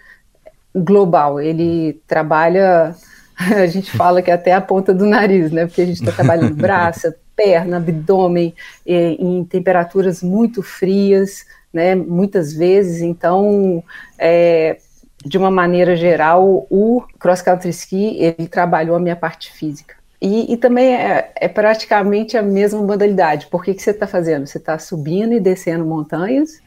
global. 0.75 1.41
Ele 1.41 2.01
trabalha, 2.07 2.95
a 3.37 3.67
gente 3.67 3.91
fala 3.91 4.23
que 4.23 4.31
é 4.31 4.35
até 4.35 4.53
a 4.53 4.61
ponta 4.61 4.93
do 4.93 5.07
nariz, 5.07 5.51
né? 5.51 5.67
Porque 5.67 5.83
a 5.83 5.87
gente 5.87 6.01
está 6.01 6.13
trabalhando 6.13 6.55
braço, 6.57 7.13
perna, 7.37 7.79
abdômen, 7.79 8.55
em 8.87 9.45
temperaturas 9.45 10.23
muito 10.23 10.63
frias, 10.63 11.45
né? 11.73 11.95
Muitas 11.95 12.53
vezes. 12.53 13.03
Então, 13.03 13.83
é, 14.19 14.79
de 15.25 15.39
uma 15.39 15.51
maneira 15.51 15.97
geral, 15.97 16.67
o 16.71 17.03
cross 17.19 17.43
country 17.43 17.71
ski 17.71 18.17
ele 18.19 18.47
trabalhou 18.47 18.97
a 18.97 19.01
minha 19.01 19.17
parte 19.17 19.53
física. 19.53 19.97
E, 20.21 20.53
e 20.53 20.57
também 20.57 20.95
é, 20.95 21.33
é, 21.37 21.49
praticamente 21.49 22.37
a 22.37 22.43
mesma 22.43 22.81
modalidade. 22.81 23.47
Por 23.49 23.63
que, 23.63 23.75
que 23.75 23.83
você 23.83 23.91
está 23.91 24.07
fazendo? 24.07 24.47
Você 24.47 24.59
está 24.59 24.79
subindo 24.79 25.35
e 25.35 25.41
descendo 25.41 25.85
montanhas, 25.85 26.63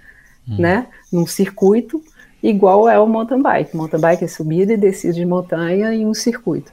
hum. 0.47 0.57
né? 0.59 0.87
Num 1.11 1.25
circuito 1.25 2.01
igual 2.41 2.87
é 2.89 2.99
o 2.99 3.07
mountain 3.07 3.41
bike. 3.41 3.75
Mountain 3.75 3.99
bike 3.99 4.25
é 4.25 4.27
subida 4.27 4.73
e 4.73 4.77
descida 4.77 5.13
de 5.13 5.25
montanha 5.25 5.93
em 5.93 6.05
um 6.05 6.13
circuito. 6.13 6.71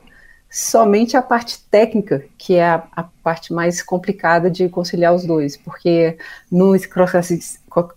Somente 0.57 1.17
a 1.17 1.23
parte 1.23 1.59
técnica, 1.69 2.25
que 2.39 2.55
é 2.55 2.65
a, 2.65 2.87
a 2.95 3.03
parte 3.03 3.53
mais 3.53 3.83
complicada 3.83 4.49
de 4.49 4.69
conciliar 4.69 5.13
os 5.13 5.27
dois, 5.27 5.57
porque 5.57 6.17
no 6.49 6.77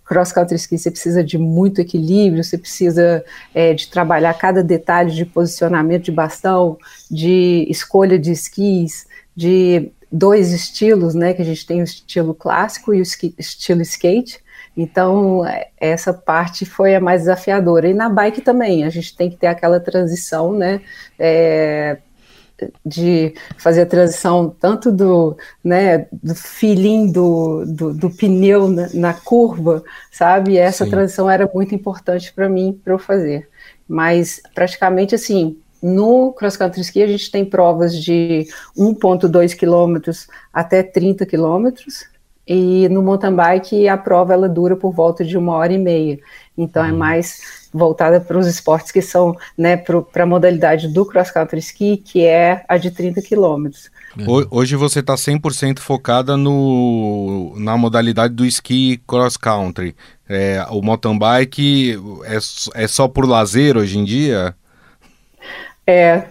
cross-country 0.04 0.56
ski 0.56 0.76
você 0.76 0.90
precisa 0.90 1.22
de 1.22 1.38
muito 1.38 1.80
equilíbrio, 1.80 2.42
você 2.42 2.58
precisa 2.58 3.24
é, 3.54 3.72
de 3.72 3.88
trabalhar 3.88 4.34
cada 4.34 4.60
detalhe 4.60 5.12
de 5.12 5.24
posicionamento 5.24 6.06
de 6.06 6.10
bastão, 6.10 6.76
de 7.08 7.64
escolha 7.70 8.18
de 8.18 8.32
esquis, 8.32 9.06
de 9.36 9.92
dois 10.10 10.52
estilos, 10.52 11.14
né, 11.14 11.34
que 11.34 11.42
a 11.42 11.44
gente 11.44 11.64
tem 11.64 11.80
o 11.80 11.84
estilo 11.84 12.34
clássico 12.34 12.92
e 12.92 13.00
o 13.00 13.04
estilo 13.38 13.82
skate, 13.82 14.40
então, 14.80 15.44
é, 15.44 15.70
essa 15.76 16.14
parte 16.14 16.64
foi 16.64 16.94
a 16.94 17.00
mais 17.00 17.22
desafiadora. 17.22 17.88
E 17.88 17.92
na 17.92 18.08
bike 18.08 18.40
também, 18.40 18.84
a 18.84 18.90
gente 18.90 19.16
tem 19.16 19.28
que 19.28 19.36
ter 19.36 19.48
aquela 19.48 19.80
transição, 19.80 20.52
né? 20.52 20.80
É, 21.18 21.98
de 22.86 23.34
fazer 23.56 23.82
a 23.82 23.86
transição 23.86 24.54
tanto 24.60 24.92
do, 24.92 25.36
né, 25.64 26.06
do 26.12 26.34
feeling 26.34 27.10
do, 27.10 27.64
do, 27.66 27.92
do 27.92 28.10
pneu 28.10 28.68
na, 28.68 28.88
na, 28.94 29.14
curva, 29.14 29.82
sabe? 30.12 30.52
E 30.52 30.58
essa 30.58 30.84
Sim. 30.84 30.90
transição 30.90 31.28
era 31.28 31.50
muito 31.52 31.74
importante 31.74 32.32
para 32.32 32.48
mim, 32.48 32.80
para 32.84 32.92
eu 32.92 32.98
fazer. 32.98 33.48
Mas, 33.88 34.40
praticamente 34.54 35.14
assim, 35.14 35.56
no 35.82 36.32
cross 36.32 36.56
country 36.56 36.82
ski 36.82 37.02
a 37.02 37.06
gente 37.06 37.30
tem 37.30 37.44
provas 37.44 37.96
de 37.96 38.46
1.2 38.76 39.56
quilômetros 39.56 40.28
até 40.52 40.82
30 40.82 41.26
quilômetros, 41.26 42.06
e 42.48 42.88
no 42.88 43.02
mountain 43.02 43.34
bike 43.34 43.88
a 43.88 43.98
prova 43.98 44.32
ela 44.32 44.48
dura 44.48 44.74
por 44.74 44.90
volta 44.92 45.22
de 45.22 45.36
uma 45.36 45.52
hora 45.52 45.72
e 45.72 45.78
meia. 45.78 46.18
Então 46.56 46.82
é 46.82 46.90
uhum. 46.90 46.96
mais 46.96 47.68
voltada 47.72 48.18
para 48.18 48.38
os 48.38 48.46
esportes 48.46 48.90
que 48.90 49.02
são, 49.02 49.36
né, 49.56 49.76
para 49.76 50.22
a 50.22 50.26
modalidade 50.26 50.88
do 50.88 51.04
cross 51.04 51.30
country 51.30 51.58
ski, 51.58 51.98
que 51.98 52.24
é 52.24 52.64
a 52.66 52.78
de 52.78 52.90
30 52.90 53.20
quilômetros. 53.20 53.90
Hoje 54.50 54.74
você 54.74 55.00
está 55.00 55.14
100% 55.14 55.78
focada 55.78 56.36
no, 56.36 57.52
na 57.56 57.76
modalidade 57.76 58.32
do 58.32 58.46
esqui 58.46 59.00
cross 59.06 59.36
country. 59.36 59.94
É, 60.26 60.66
o 60.70 60.80
mountain 60.80 61.18
bike 61.18 61.98
é, 62.24 62.82
é 62.82 62.88
só 62.88 63.06
por 63.06 63.28
lazer 63.28 63.76
hoje 63.76 63.98
em 63.98 64.04
dia? 64.04 64.54
É, 65.90 66.24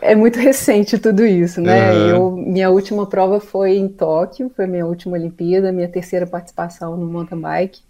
é 0.00 0.14
muito 0.14 0.38
recente 0.40 0.96
tudo 0.96 1.26
isso, 1.26 1.60
né? 1.60 1.92
Uhum. 1.92 2.08
Eu, 2.08 2.30
minha 2.30 2.70
última 2.70 3.04
prova 3.06 3.40
foi 3.40 3.76
em 3.76 3.88
Tóquio, 3.88 4.52
foi 4.54 4.68
minha 4.68 4.86
última 4.86 5.16
Olimpíada, 5.16 5.72
minha 5.72 5.88
terceira 5.88 6.28
participação 6.28 6.96
no 6.96 7.06
mountain 7.06 7.40
bike, 7.40 7.80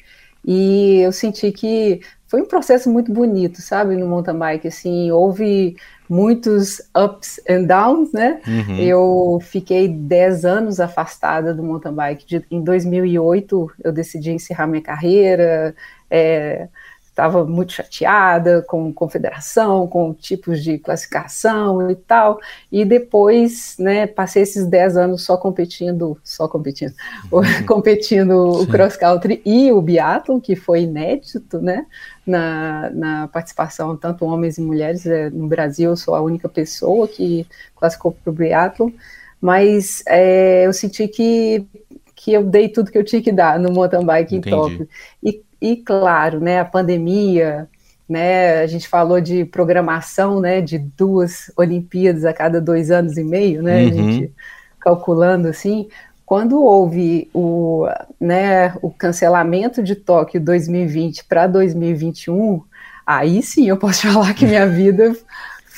e 0.42 1.00
eu 1.00 1.12
senti 1.12 1.52
que 1.52 2.00
foi 2.26 2.40
um 2.40 2.46
processo 2.46 2.88
muito 2.88 3.12
bonito, 3.12 3.60
sabe, 3.60 3.96
no 3.96 4.06
mountain 4.06 4.38
bike, 4.38 4.68
assim, 4.68 5.10
houve 5.10 5.76
muitos 6.08 6.80
ups 6.96 7.38
and 7.46 7.64
downs, 7.64 8.12
né? 8.12 8.40
Uhum. 8.46 8.76
Eu 8.78 9.38
fiquei 9.42 9.88
10 9.88 10.46
anos 10.46 10.80
afastada 10.80 11.52
do 11.52 11.62
mountain 11.62 11.92
bike. 11.92 12.42
Em 12.50 12.64
2008, 12.64 13.72
eu 13.84 13.92
decidi 13.92 14.30
encerrar 14.30 14.66
minha 14.66 14.82
carreira, 14.82 15.74
é, 16.10 16.68
estava 17.10 17.44
muito 17.44 17.72
chateada 17.72 18.62
com 18.62 18.92
confederação, 18.92 19.86
com 19.86 20.14
tipos 20.14 20.62
de 20.62 20.78
classificação 20.78 21.90
e 21.90 21.94
tal, 21.94 22.40
e 22.70 22.84
depois, 22.84 23.76
né, 23.78 24.06
passei 24.06 24.42
esses 24.42 24.66
10 24.66 24.96
anos 24.96 25.22
só 25.22 25.36
competindo, 25.36 26.16
só 26.24 26.48
competindo, 26.48 26.94
uhum. 27.30 27.42
competindo 27.66 28.54
Sim. 28.54 28.62
o 28.62 28.66
cross 28.66 28.96
country 28.96 29.42
e 29.44 29.70
o 29.70 29.82
biathlon, 29.82 30.40
que 30.40 30.56
foi 30.56 30.82
inédito, 30.82 31.60
né, 31.60 31.84
na, 32.26 32.90
na 32.90 33.28
participação 33.28 33.96
tanto 33.96 34.24
homens 34.24 34.56
e 34.56 34.62
mulheres, 34.62 35.04
é, 35.04 35.28
no 35.28 35.46
Brasil 35.46 35.90
eu 35.90 35.96
sou 35.96 36.14
a 36.14 36.22
única 36.22 36.48
pessoa 36.48 37.06
que 37.06 37.46
classificou 37.76 38.12
para 38.12 38.30
o 38.30 38.34
biathlon, 38.34 38.90
mas 39.40 40.02
é, 40.06 40.66
eu 40.66 40.72
senti 40.72 41.08
que 41.08 41.66
que 42.14 42.34
eu 42.34 42.44
dei 42.44 42.68
tudo 42.68 42.90
que 42.90 42.98
eu 42.98 43.04
tinha 43.04 43.22
que 43.22 43.32
dar 43.32 43.58
no 43.58 43.72
mountain 43.72 44.04
bike 44.04 44.36
Entendi. 44.36 44.54
em 44.54 44.58
Tóquio. 44.58 44.88
E 45.22 45.42
e, 45.60 45.76
claro, 45.76 46.40
né, 46.40 46.60
a 46.60 46.64
pandemia, 46.64 47.68
né, 48.08 48.60
a 48.60 48.66
gente 48.66 48.88
falou 48.88 49.20
de 49.20 49.44
programação, 49.44 50.40
né, 50.40 50.60
de 50.60 50.78
duas 50.78 51.50
Olimpíadas 51.56 52.24
a 52.24 52.32
cada 52.32 52.60
dois 52.60 52.90
anos 52.90 53.16
e 53.16 53.22
meio, 53.22 53.62
né, 53.62 53.82
uhum. 53.82 53.88
a 53.88 53.92
gente 53.92 54.32
calculando 54.80 55.48
assim, 55.48 55.88
quando 56.24 56.62
houve 56.62 57.28
o, 57.34 57.86
né, 58.20 58.74
o 58.80 58.90
cancelamento 58.90 59.82
de 59.82 59.94
Tóquio 59.94 60.40
2020 60.40 61.24
para 61.24 61.46
2021, 61.46 62.62
aí 63.06 63.42
sim 63.42 63.68
eu 63.68 63.76
posso 63.76 64.06
falar 64.10 64.32
que 64.34 64.46
minha 64.46 64.66
vida 64.66 65.14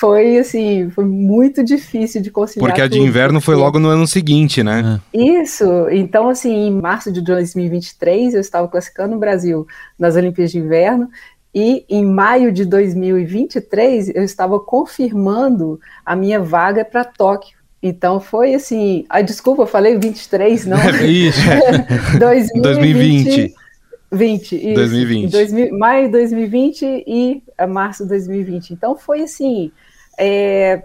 foi 0.02 0.36
assim, 0.36 0.90
foi 0.90 1.04
muito 1.04 1.62
difícil 1.62 2.20
de 2.20 2.28
conciliar. 2.28 2.68
Porque 2.68 2.82
a 2.82 2.88
de 2.88 2.98
inverno 2.98 3.40
foi 3.40 3.54
logo 3.54 3.78
no 3.78 3.88
ano 3.88 4.04
seguinte, 4.04 4.60
né? 4.60 5.00
É. 5.14 5.16
Isso. 5.16 5.64
Então, 5.92 6.28
assim, 6.28 6.66
em 6.66 6.72
março 6.72 7.12
de 7.12 7.20
2023, 7.20 8.34
eu 8.34 8.40
estava 8.40 8.66
classificando 8.66 9.14
o 9.14 9.18
Brasil 9.20 9.64
nas 9.96 10.16
Olimpíadas 10.16 10.50
de 10.50 10.58
Inverno. 10.58 11.08
E 11.54 11.84
em 11.88 12.04
maio 12.04 12.50
de 12.50 12.64
2023, 12.64 14.08
eu 14.08 14.24
estava 14.24 14.58
confirmando 14.58 15.78
a 16.04 16.16
minha 16.16 16.40
vaga 16.40 16.84
para 16.84 17.04
Tóquio. 17.04 17.56
Então 17.80 18.18
foi 18.18 18.56
assim. 18.56 19.04
Ai, 19.08 19.22
desculpa, 19.22 19.62
eu 19.62 19.66
falei 19.68 19.96
23, 19.96 20.66
não. 20.66 20.78
isso. 21.06 21.40
2020. 22.18 23.54
20, 24.10 24.56
isso. 24.56 24.74
2020. 24.74 25.30
2000, 25.30 25.78
maio 25.78 26.06
de 26.06 26.12
2020 26.12 27.04
e 27.06 27.42
março 27.68 28.02
de 28.02 28.08
2020. 28.08 28.72
Então 28.72 28.96
foi 28.96 29.22
assim 29.22 29.70
é, 30.22 30.84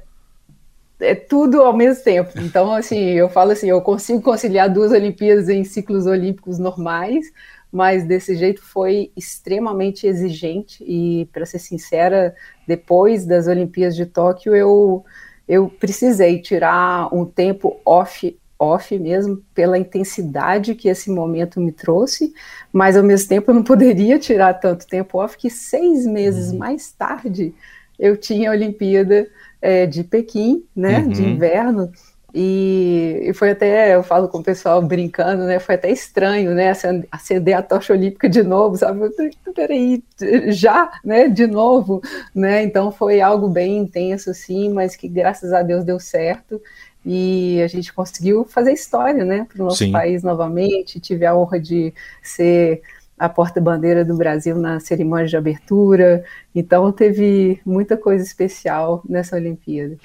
é 1.00 1.13
tudo 1.13 1.62
ao 1.62 1.75
mesmo 1.75 2.03
tempo. 2.03 2.32
Então, 2.38 2.74
assim, 2.74 2.98
eu 2.98 3.29
falo 3.29 3.51
assim, 3.51 3.70
eu 3.70 3.79
consigo 3.82 4.22
conciliar 4.22 4.72
duas 4.72 4.91
Olimpíadas 4.91 5.48
em 5.48 5.63
ciclos 5.63 6.08
olímpicos 6.08 6.58
normais, 6.58 7.25
mas 7.72 8.03
desse 8.06 8.36
jeito 8.36 8.63
foi 8.63 9.12
extremamente 9.15 10.08
exigente 10.08 10.84
e, 10.84 11.29
para 11.32 11.46
ser 11.46 11.60
sincera, 11.60 12.36
depois 12.67 13.25
das 13.25 13.48
Olimpíadas 13.48 13.96
de 13.96 14.06
Tóquio, 14.08 14.56
eu, 14.56 15.06
eu 15.48 15.70
precisei 15.70 16.41
tirar 16.41 17.13
um 17.13 17.25
tempo 17.25 17.79
off 17.86 18.36
off 18.60 18.98
mesmo 18.98 19.38
pela 19.53 19.77
intensidade 19.77 20.74
que 20.74 20.89
esse 20.89 21.12
momento 21.12 21.62
me 21.62 21.72
trouxe, 21.72 22.34
mas 22.74 22.98
ao 22.98 23.03
mesmo 23.03 23.29
tempo 23.29 23.51
eu 23.51 23.53
não 23.53 23.63
poderia 23.63 24.17
tirar 24.17 24.56
tanto 24.56 24.88
tempo 24.88 25.20
off 25.20 25.38
que 25.38 25.48
seis 25.48 26.08
meses 26.08 26.51
uhum. 26.51 26.58
mais 26.58 26.91
tarde 26.91 27.53
eu 28.00 28.18
tinha 28.18 28.50
a 28.50 28.54
Olimpíada 28.54 29.27
é, 29.62 29.86
de 29.86 30.04
Pequim, 30.04 30.63
né, 30.75 31.00
uhum. 31.00 31.10
de 31.10 31.24
inverno, 31.24 31.92
e, 32.39 33.24
e, 33.24 33.34
foi 33.34 33.51
até, 33.51 33.96
eu 33.96 34.04
falo 34.04 34.27
com 34.27 34.38
o 34.38 34.44
pessoal 34.44 34.80
brincando, 34.80 35.46
né? 35.46 35.60
Foi 35.60 35.74
até 35.74 35.89
estranho, 35.89 36.54
né? 36.54 36.72
Acender 37.12 37.56
a 37.56 37.63
tocha 37.63 37.94
olímpica 37.94 38.30
de 38.30 38.44
novo, 38.44 38.77
sabe? 38.77 39.10
Peraí, 39.56 40.04
já, 40.50 40.92
né? 41.04 41.30
De 41.30 41.48
novo, 41.48 42.00
né? 42.36 42.62
Então 42.63 42.92
foi 42.92 43.22
algo 43.22 43.48
bem 43.48 43.77
intenso, 43.77 44.34
sim, 44.36 44.70
mas 44.70 44.96
que 44.96 45.08
graças 45.08 45.51
a 45.51 45.63
Deus 45.63 45.84
deu 45.84 46.00
certo 46.00 46.62
e 47.04 47.62
a 47.63 47.68
gente 47.68 47.94
conseguiu 47.94 48.44
fazer 48.44 48.74
história, 48.74 49.24
né? 49.24 49.48
Para 49.51 49.63
o 49.63 49.66
nosso 49.66 49.77
sim. 49.77 49.92
país 49.92 50.22
novamente. 50.22 51.00
Tive 51.00 51.25
a 51.25 51.36
honra 51.36 51.60
de 51.60 51.94
ser 52.22 52.82
a 53.17 53.27
porta-bandeira 53.27 54.05
do 54.05 54.15
Brasil 54.15 54.55
na 54.57 54.79
cerimônia 54.79 55.25
de 55.25 55.36
abertura. 55.36 56.24
Então 56.53 56.91
teve 56.91 57.59
muita 57.65 57.97
coisa 57.97 58.24
especial 58.24 59.01
nessa 59.07 59.36
Olimpíada. 59.36 59.97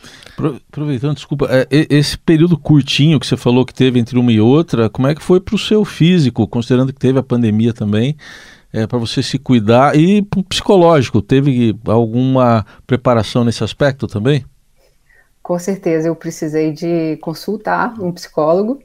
Aproveitando, 0.68 1.16
desculpa, 1.16 1.46
é, 1.50 1.66
esse 1.70 2.16
período 2.16 2.56
curtinho 2.58 3.20
que 3.20 3.26
você 3.26 3.36
falou 3.36 3.66
que 3.66 3.74
teve 3.74 3.98
entre 3.98 4.18
uma 4.18 4.32
e 4.32 4.40
outra, 4.40 4.88
como 4.88 5.08
é 5.08 5.14
que 5.14 5.22
foi 5.22 5.40
para 5.40 5.54
o 5.54 5.58
seu 5.58 5.84
físico, 5.84 6.48
considerando 6.48 6.92
que 6.92 6.98
teve 6.98 7.18
a 7.18 7.22
pandemia 7.22 7.74
também? 7.74 8.16
É, 8.72 8.86
para 8.86 8.98
você 8.98 9.22
se 9.22 9.38
cuidar 9.38 9.94
e 9.94 10.22
psicológico, 10.48 11.20
teve 11.20 11.78
alguma 11.86 12.64
preparação 12.86 13.44
nesse 13.44 13.62
aspecto 13.62 14.06
também? 14.06 14.46
Com 15.42 15.58
certeza, 15.58 16.08
eu 16.08 16.16
precisei 16.16 16.72
de 16.72 17.18
consultar 17.18 17.92
um 18.00 18.10
psicólogo 18.12 18.78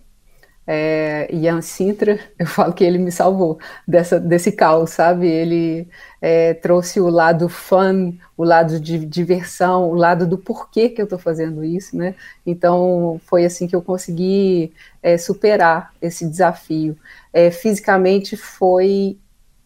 é, 0.68 1.30
Ian 1.34 1.62
Sintra, 1.62 2.20
eu 2.38 2.46
falo 2.46 2.74
que 2.74 2.84
ele 2.84 2.98
me 2.98 3.12
salvou 3.12 3.58
dessa, 3.88 4.20
desse 4.20 4.52
caos, 4.52 4.90
sabe? 4.90 5.26
Ele 5.26 5.88
é, 6.22 6.54
trouxe 6.56 7.00
o 7.00 7.08
lado 7.08 7.48
fun, 7.48 8.14
o 8.36 8.44
lado 8.44 8.80
de 8.80 9.00
diversão, 9.06 9.90
o 9.90 9.96
lado 9.96 10.28
do 10.28 10.38
porquê 10.38 10.90
que 10.90 11.02
eu 11.02 11.06
estou 11.06 11.18
fazendo 11.18 11.64
isso, 11.64 11.96
né? 11.96 12.16
Então 12.46 13.20
foi 13.26 13.46
assim 13.46 13.66
que 13.66 13.76
eu 13.76 13.82
consegui 13.82 14.74
é, 15.02 15.18
superar 15.18 15.94
esse 16.02 16.28
desafio. 16.28 16.98
É, 17.32 17.50
fisicamente 17.50 18.36
foi 18.36 19.18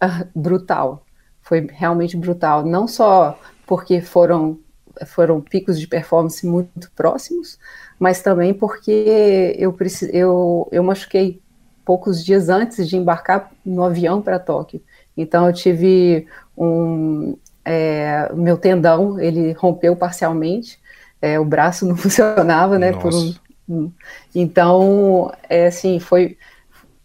uh, 0.04 0.28
brutal, 0.36 1.04
foi 1.42 1.68
realmente 1.72 2.16
brutal. 2.16 2.64
Não 2.64 2.88
só 2.88 3.40
porque 3.66 4.02
foram 4.02 4.60
foram 5.06 5.42
picos 5.42 5.80
de 5.80 5.88
performance 5.88 6.46
muito 6.46 6.92
próximos, 6.96 7.58
mas 8.00 8.22
também 8.22 8.54
porque 8.54 9.56
eu, 9.58 9.76
eu, 10.12 10.70
eu 10.72 10.84
machuquei 10.84 11.40
poucos 11.86 12.24
dias 12.24 12.50
antes 12.50 12.88
de 12.88 12.98
embarcar 12.98 13.52
no 13.66 13.84
avião 13.84 14.22
para 14.22 14.40
Tóquio. 14.40 14.82
Então 15.16 15.48
eu 15.48 15.54
tive 15.54 16.28
um 16.58 17.38
é, 17.64 18.32
meu 18.34 18.58
tendão 18.58 19.20
ele 19.20 19.52
rompeu 19.54 19.96
parcialmente, 19.96 20.80
é, 21.22 21.40
o 21.40 21.46
braço 21.46 21.86
não 21.88 21.96
funcionava, 21.96 22.80
né? 22.80 22.92
Por 22.94 23.14
um, 23.14 23.36
um, 23.70 23.92
então 24.34 25.32
é 25.50 25.68
assim 25.68 26.00
foi 26.00 26.38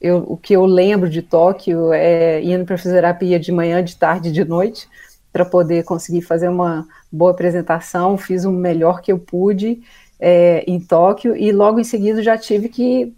eu, 0.01 0.19
o 0.29 0.37
que 0.37 0.55
eu 0.55 0.65
lembro 0.67 1.09
de 1.09 1.23
Tóquio 1.23 1.93
é 1.93 2.43
indo 2.43 2.65
para 2.65 2.77
fisioterapia 2.77 3.41
de 3.41 3.51
manhã, 3.51 3.83
de 3.83 3.97
tarde, 3.97 4.31
de 4.31 4.45
noite 4.45 4.89
para 5.37 5.45
poder 5.45 5.85
conseguir 5.85 6.23
fazer 6.23 6.49
uma 6.49 6.89
boa 7.13 7.31
apresentação. 7.31 8.17
Fiz 8.17 8.47
o 8.47 8.51
melhor 8.51 9.03
que 9.03 9.13
eu 9.13 9.19
pude 9.19 9.83
é, 10.19 10.65
em 10.67 10.81
Tóquio 10.81 11.37
e 11.37 11.53
logo 11.53 11.79
em 11.79 11.85
seguida 11.85 12.23
já 12.23 12.39
tive 12.39 12.71
que 12.71 13.15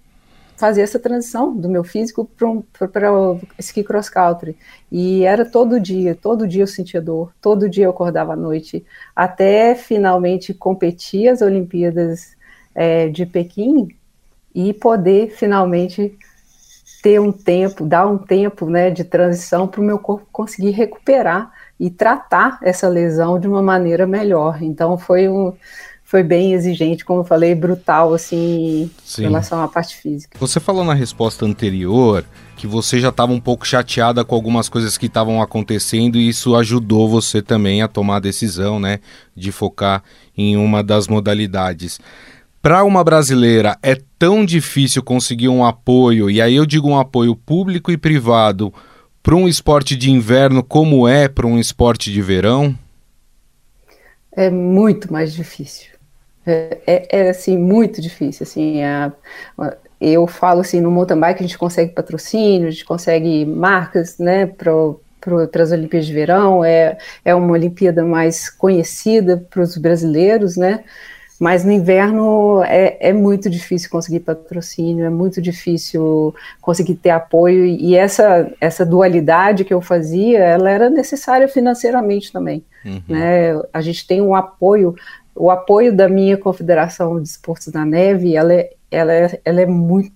fazer 0.57 0.83
essa 0.83 0.99
transição 0.99 1.57
do 1.57 1.69
meu 1.69 1.85
físico 1.85 2.29
para 2.77 3.13
o 3.13 3.41
ski 3.57 3.85
cross 3.85 4.09
country. 4.09 4.57
E 4.91 5.23
era 5.23 5.45
todo 5.45 5.79
dia, 5.79 6.17
todo 6.21 6.49
dia 6.49 6.65
eu 6.65 6.67
sentia 6.67 7.01
dor, 7.01 7.33
todo 7.41 7.69
dia 7.71 7.85
eu 7.85 7.91
acordava 7.91 8.33
à 8.33 8.37
noite, 8.37 8.85
até 9.15 9.77
finalmente 9.77 10.53
competir 10.53 11.29
as 11.29 11.41
Olimpíadas 11.41 12.37
é, 12.75 13.07
de 13.09 13.27
Pequim 13.27 13.87
e 14.53 14.73
poder 14.73 15.31
finalmente 15.31 16.19
ter 17.01 17.21
um 17.21 17.31
tempo, 17.31 17.87
dar 17.87 18.09
um 18.09 18.19
tempo 18.19 18.69
né, 18.69 18.91
de 18.91 19.05
transição 19.05 19.69
para 19.69 19.81
o 19.81 19.85
meu 19.85 20.01
corpo 20.01 20.27
conseguir 20.33 20.73
recuperar 20.73 21.53
e 21.79 21.91
tratar 21.91 22.59
essa 22.63 22.89
lesão 22.89 23.39
de 23.39 23.47
uma 23.47 23.63
maneira 23.63 24.07
melhor. 24.07 24.63
Então 24.63 24.99
foi 24.99 25.29
um, 25.29 25.53
foi 26.09 26.23
bem 26.23 26.55
exigente, 26.55 27.05
como 27.05 27.21
eu 27.21 27.25
falei, 27.25 27.55
brutal, 27.55 28.15
assim, 28.15 28.91
Sim. 29.05 29.23
em 29.23 29.25
relação 29.27 29.63
à 29.63 29.69
parte 29.69 29.95
física. 29.95 30.39
Você 30.41 30.59
falou 30.59 30.83
na 30.83 30.95
resposta 30.95 31.45
anterior 31.45 32.25
que 32.57 32.67
você 32.67 32.99
já 32.99 33.11
estava 33.11 33.31
um 33.31 33.39
pouco 33.39 33.67
chateada 33.67 34.25
com 34.25 34.35
algumas 34.35 34.71
coisas 34.71 34.97
que 34.97 35.05
estavam 35.05 35.43
acontecendo 35.43 36.17
e 36.17 36.29
isso 36.29 36.57
ajudou 36.57 37.11
você 37.11 37.43
também 37.43 37.83
a 37.83 37.89
tomar 37.89 38.17
a 38.17 38.21
decisão, 38.21 38.81
né, 38.81 39.01
de 39.37 39.53
focar 39.53 40.03
em 40.35 40.57
uma 40.57 40.83
das 40.83 41.07
modalidades. 41.07 42.01
Para 42.63 42.85
uma 42.85 43.05
brasileira 43.05 43.79
é 43.83 43.97
tão 44.19 44.47
difícil 44.47 45.03
conseguir 45.03 45.49
um 45.49 45.65
apoio, 45.65 46.31
e 46.31 46.41
aí 46.41 46.57
eu 46.57 46.65
digo 46.65 46.89
um 46.89 46.99
apoio 46.99 47.37
público 47.37 47.93
e 47.93 47.99
privado, 47.99 48.73
para 49.29 49.37
um 49.37 49.47
esporte 49.47 49.95
de 49.95 50.11
inverno 50.11 50.65
como 50.65 51.07
é 51.07 51.29
para 51.29 51.47
um 51.47 51.59
esporte 51.59 52.11
de 52.11 52.23
verão? 52.23 52.75
É 54.33 54.49
muito 54.49 55.13
mais 55.13 55.35
difícil. 55.35 55.91
É, 56.47 56.79
é, 56.87 57.09
é, 57.11 57.29
assim, 57.29 57.59
muito 57.59 58.01
difícil, 58.01 58.45
assim, 58.45 58.83
a, 58.83 59.13
eu 60.01 60.27
falo 60.27 60.63
assim, 60.63 60.81
no 60.81 60.91
mountain 60.91 61.21
bike 61.21 61.41
a 61.41 61.47
gente 61.47 61.59
consegue 61.59 61.93
patrocínio, 61.93 62.69
a 62.69 62.71
gente 62.71 62.87
consegue 62.87 63.45
marcas, 63.45 64.17
né, 64.17 64.47
para 64.47 64.73
as 65.63 65.73
Olimpíadas 65.73 66.07
de 66.07 66.15
Verão, 66.15 66.65
é, 66.65 66.97
é 67.23 67.35
uma 67.35 67.53
Olimpíada 67.53 68.03
mais 68.03 68.49
conhecida 68.49 69.37
para 69.51 69.61
os 69.61 69.77
brasileiros, 69.77 70.57
né, 70.57 70.85
mas 71.39 71.65
no 71.65 71.73
inverno 71.73 72.63
é, 72.65 72.97
é 73.09 73.13
muito 73.13 73.49
difícil 73.49 73.91
conseguir 73.91 74.21
patrocínio, 74.21 75.05
é 75.05 75.11
muito 75.11 75.41
difícil 75.41 76.35
conseguir 76.61 76.95
ter 76.95 77.11
apoio, 77.11 77.65
e 77.65 77.95
essa, 77.95 78.51
essa 78.61 78.85
dualidade 78.85 79.65
que 79.65 79.73
eu 79.75 79.81
fazia, 79.81 80.39
ela 80.39 80.71
era 80.71 80.91
necessária 80.91 81.49
financeiramente 81.49 82.33
também, 82.33 82.65
uhum. 82.85 83.03
né, 83.09 83.61
a 83.73 83.81
gente 83.81 84.07
tem 84.07 84.21
um 84.21 84.35
apoio 84.35 84.95
o 85.39 85.53
apoio 85.53 85.95
da 85.95 86.09
minha 86.09 86.37
confederação 86.37 87.23
de 87.23 87.29
esportes 87.29 87.69
da 87.69 87.85
neve, 87.85 88.35
ela 88.35 88.53
é, 88.53 88.71
ela 88.91 89.13
é, 89.13 89.41
ela 89.45 89.61
é 89.61 89.67
muito 89.67 90.11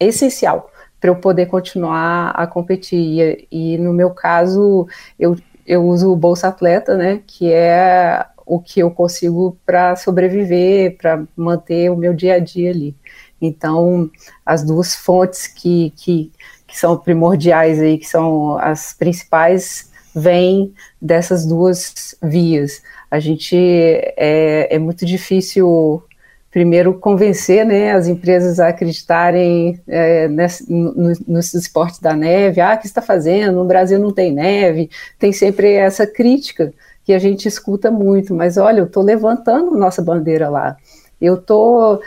é 0.00 0.06
essencial 0.06 0.70
para 1.00 1.10
eu 1.10 1.16
poder 1.16 1.46
continuar 1.46 2.30
a 2.30 2.46
competir. 2.46 3.46
E, 3.52 3.74
e, 3.74 3.78
no 3.78 3.92
meu 3.92 4.10
caso, 4.10 4.88
eu, 5.18 5.36
eu 5.66 5.84
uso 5.84 6.10
o 6.10 6.16
Bolsa 6.16 6.48
Atleta, 6.48 6.96
né, 6.96 7.20
que 7.26 7.52
é 7.52 8.24
o 8.46 8.60
que 8.60 8.80
eu 8.80 8.90
consigo 8.90 9.56
para 9.64 9.96
sobreviver, 9.96 10.96
para 10.96 11.24
manter 11.36 11.90
o 11.90 11.96
meu 11.96 12.14
dia 12.14 12.34
a 12.34 12.38
dia 12.38 12.70
ali. 12.70 12.94
Então, 13.40 14.10
as 14.44 14.62
duas 14.62 14.94
fontes 14.94 15.46
que, 15.46 15.92
que, 15.96 16.32
que 16.66 16.78
são 16.78 16.96
primordiais 16.96 17.80
aí, 17.80 17.98
que 17.98 18.06
são 18.06 18.56
as 18.58 18.92
principais, 18.94 19.90
vêm 20.14 20.72
dessas 21.00 21.44
duas 21.44 22.14
vias 22.22 22.80
a 23.14 23.20
gente 23.20 23.56
é, 23.56 24.74
é 24.74 24.76
muito 24.76 25.06
difícil 25.06 26.02
primeiro 26.50 26.94
convencer 26.94 27.64
né, 27.64 27.92
as 27.92 28.08
empresas 28.08 28.58
a 28.58 28.68
acreditarem 28.68 29.80
é, 29.86 30.26
nesse, 30.26 30.68
no, 30.68 31.12
nos 31.24 31.54
esportes 31.54 32.00
da 32.00 32.12
neve. 32.12 32.60
Ah, 32.60 32.74
o 32.74 32.78
que 32.78 32.86
está 32.86 33.00
fazendo? 33.00 33.58
No 33.58 33.64
Brasil 33.66 34.00
não 34.00 34.12
tem 34.12 34.32
neve. 34.32 34.90
Tem 35.16 35.32
sempre 35.32 35.74
essa 35.74 36.08
crítica 36.08 36.74
que 37.04 37.12
a 37.12 37.18
gente 37.18 37.46
escuta 37.46 37.90
muito. 37.90 38.34
Mas 38.34 38.56
olha, 38.56 38.80
eu 38.80 38.86
estou 38.86 39.02
levantando 39.02 39.76
nossa 39.76 40.02
bandeira 40.02 40.48
lá. 40.48 40.76
Eu 41.20 41.34
estou 41.34 42.00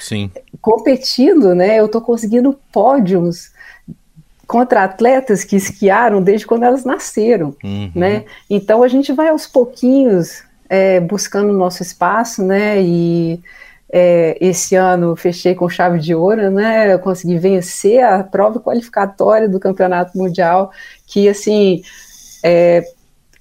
competindo, 0.61 1.55
né? 1.55 1.79
Eu 1.79 1.85
estou 1.85 2.01
conseguindo 2.01 2.57
pódios 2.71 3.51
contra 4.45 4.83
atletas 4.83 5.43
que 5.43 5.55
esquiaram 5.55 6.21
desde 6.21 6.47
quando 6.47 6.63
elas 6.63 6.85
nasceram, 6.85 7.55
uhum. 7.63 7.91
né? 7.93 8.23
Então 8.49 8.81
a 8.81 8.87
gente 8.87 9.11
vai 9.11 9.27
aos 9.29 9.45
pouquinhos 9.45 10.43
é, 10.69 10.99
buscando 10.99 11.49
o 11.49 11.57
nosso 11.57 11.81
espaço, 11.83 12.43
né? 12.43 12.81
E 12.81 13.41
é, 13.91 14.37
esse 14.39 14.75
ano 14.75 15.15
fechei 15.15 15.53
com 15.53 15.69
chave 15.69 15.99
de 15.99 16.15
ouro, 16.15 16.49
né? 16.49 16.93
Eu 16.93 16.99
consegui 16.99 17.37
vencer 17.37 18.03
a 18.03 18.23
prova 18.23 18.59
qualificatória 18.59 19.49
do 19.49 19.59
Campeonato 19.59 20.17
Mundial, 20.17 20.71
que 21.05 21.27
assim 21.27 21.81
é, 22.43 22.83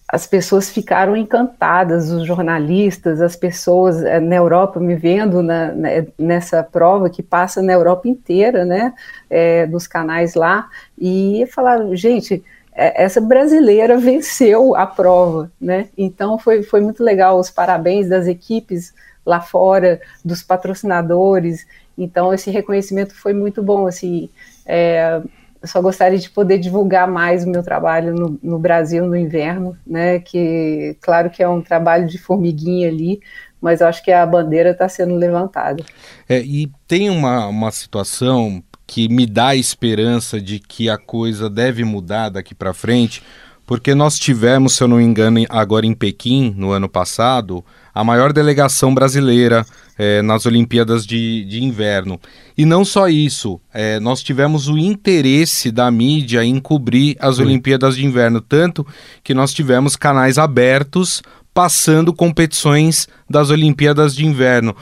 as 0.08 0.26
pessoas 0.26 0.70
ficaram 0.70 1.16
encantadas, 1.16 2.10
os 2.10 2.24
jornalistas, 2.26 3.20
as 3.20 3.34
pessoas 3.34 4.02
é, 4.02 4.20
na 4.20 4.36
Europa 4.36 4.78
me 4.78 4.94
vendo 4.94 5.42
na, 5.42 5.72
nessa 6.16 6.62
prova 6.62 7.10
que 7.10 7.22
passa 7.22 7.60
na 7.60 7.72
Europa 7.72 8.08
inteira, 8.08 8.64
né? 8.64 8.94
É, 9.28 9.66
nos 9.66 9.86
canais 9.86 10.34
lá, 10.34 10.68
e 10.96 11.46
falaram, 11.52 11.94
gente 11.96 12.44
é, 12.76 13.02
essa 13.02 13.20
brasileira 13.20 13.96
venceu 13.98 14.76
a 14.76 14.86
prova, 14.86 15.50
né? 15.60 15.88
Então 15.96 16.38
foi, 16.38 16.62
foi 16.62 16.80
muito 16.80 17.02
legal, 17.02 17.38
os 17.38 17.50
parabéns 17.50 18.08
das 18.08 18.26
equipes 18.26 18.94
lá 19.24 19.40
fora, 19.40 20.00
dos 20.24 20.42
patrocinadores. 20.42 21.66
Então 21.98 22.32
esse 22.32 22.50
reconhecimento 22.50 23.14
foi 23.14 23.32
muito 23.32 23.62
bom, 23.62 23.86
assim. 23.86 24.28
É, 24.64 25.20
eu 25.66 25.68
só 25.68 25.82
gostaria 25.82 26.18
de 26.18 26.30
poder 26.30 26.58
divulgar 26.58 27.10
mais 27.10 27.44
o 27.44 27.50
meu 27.50 27.62
trabalho 27.62 28.14
no, 28.14 28.38
no, 28.40 28.58
Brasil 28.58 29.04
no 29.04 29.16
inverno, 29.16 29.76
né? 29.84 30.20
Que 30.20 30.96
claro 31.00 31.28
que 31.28 31.42
é 31.42 31.48
um 31.48 31.60
trabalho 31.60 32.06
de 32.06 32.18
formiguinha 32.18 32.88
ali, 32.88 33.20
mas 33.60 33.80
eu 33.80 33.88
acho 33.88 34.02
que 34.02 34.12
a 34.12 34.24
bandeira 34.24 34.70
está 34.70 34.88
sendo 34.88 35.16
levantada. 35.16 35.84
É, 36.28 36.38
e 36.40 36.70
tem 36.86 37.10
uma, 37.10 37.48
uma 37.48 37.72
situação 37.72 38.62
que 38.86 39.08
me 39.08 39.26
dá 39.26 39.56
esperança 39.56 40.40
de 40.40 40.60
que 40.60 40.88
a 40.88 40.96
coisa 40.96 41.50
deve 41.50 41.82
mudar 41.82 42.28
daqui 42.28 42.54
para 42.54 42.72
frente, 42.72 43.20
porque 43.66 43.92
nós 43.92 44.16
tivemos, 44.16 44.76
se 44.76 44.84
eu 44.84 44.86
não 44.86 44.98
me 44.98 45.04
engano, 45.04 45.44
agora 45.48 45.84
em 45.84 45.94
Pequim, 45.94 46.54
no 46.56 46.70
ano 46.70 46.88
passado, 46.88 47.64
a 47.96 48.04
maior 48.04 48.30
delegação 48.30 48.94
brasileira 48.94 49.64
é, 49.98 50.20
nas 50.20 50.44
Olimpíadas 50.44 51.06
de, 51.06 51.46
de, 51.46 51.64
Inverno. 51.64 52.20
E 52.54 52.66
não 52.66 52.84
só 52.84 53.08
isso, 53.08 53.58
é, 53.72 53.98
nós 53.98 54.22
tivemos 54.22 54.68
o 54.68 54.76
interesse 54.76 55.72
da 55.72 55.90
mídia 55.90 56.44
em 56.44 56.60
cobrir 56.60 57.16
as 57.18 57.38
Olimpíadas 57.38 57.96
de 57.96 58.04
Inverno, 58.04 58.42
tanto 58.42 58.86
que 59.24 59.32
nós 59.32 59.54
tivemos 59.54 59.96
canais 59.96 60.36
abertos 60.36 61.22
passando 61.54 62.12
competições 62.12 63.08
das 63.30 63.48
Olimpíadas 63.48 64.14
de 64.14 64.26
Inverno. 64.26 64.76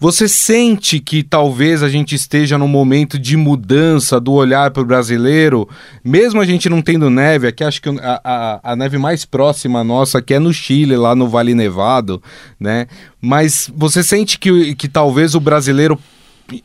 Você 0.00 0.26
sente 0.26 0.98
que 0.98 1.22
talvez 1.22 1.82
a 1.82 1.88
gente 1.90 2.14
esteja 2.14 2.56
num 2.56 2.66
momento 2.66 3.18
de 3.18 3.36
mudança 3.36 4.18
do 4.18 4.32
olhar 4.32 4.70
para 4.70 4.82
o 4.82 4.86
brasileiro, 4.86 5.68
mesmo 6.02 6.40
a 6.40 6.46
gente 6.46 6.70
não 6.70 6.80
tendo 6.80 7.10
neve, 7.10 7.46
aqui 7.46 7.62
acho 7.62 7.82
que 7.82 7.90
a, 7.90 8.20
a, 8.24 8.72
a, 8.72 8.76
neve 8.76 8.96
mais 8.96 9.26
próxima 9.26 9.84
nossa 9.84 10.22
que 10.22 10.32
é 10.32 10.38
no 10.38 10.54
Chile, 10.54 10.96
lá 10.96 11.14
no 11.14 11.28
Vale 11.28 11.54
Nevado, 11.54 12.22
né? 12.58 12.86
Mas 13.20 13.70
você 13.76 14.02
sente 14.02 14.38
que, 14.38 14.74
que 14.74 14.88
talvez 14.88 15.34
o 15.34 15.40
brasileiro, 15.40 15.98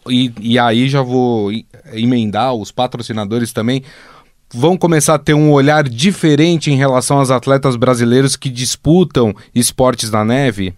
e, 0.10 0.32
e 0.40 0.58
aí 0.58 0.88
já 0.88 1.02
vou 1.02 1.52
emendar 1.92 2.54
os 2.54 2.72
patrocinadores 2.72 3.52
também, 3.52 3.84
vão 4.54 4.78
começar 4.78 5.16
a 5.16 5.20
ter 5.20 5.34
um 5.34 5.52
olhar 5.52 5.84
diferente 5.84 6.72
em 6.72 6.78
relação 6.78 7.18
aos 7.18 7.32
atletas 7.32 7.76
brasileiros 7.76 8.38
que 8.38 8.50
disputam 8.50 9.36
esportes 9.54 10.10
na 10.10 10.24
neve? 10.24 10.74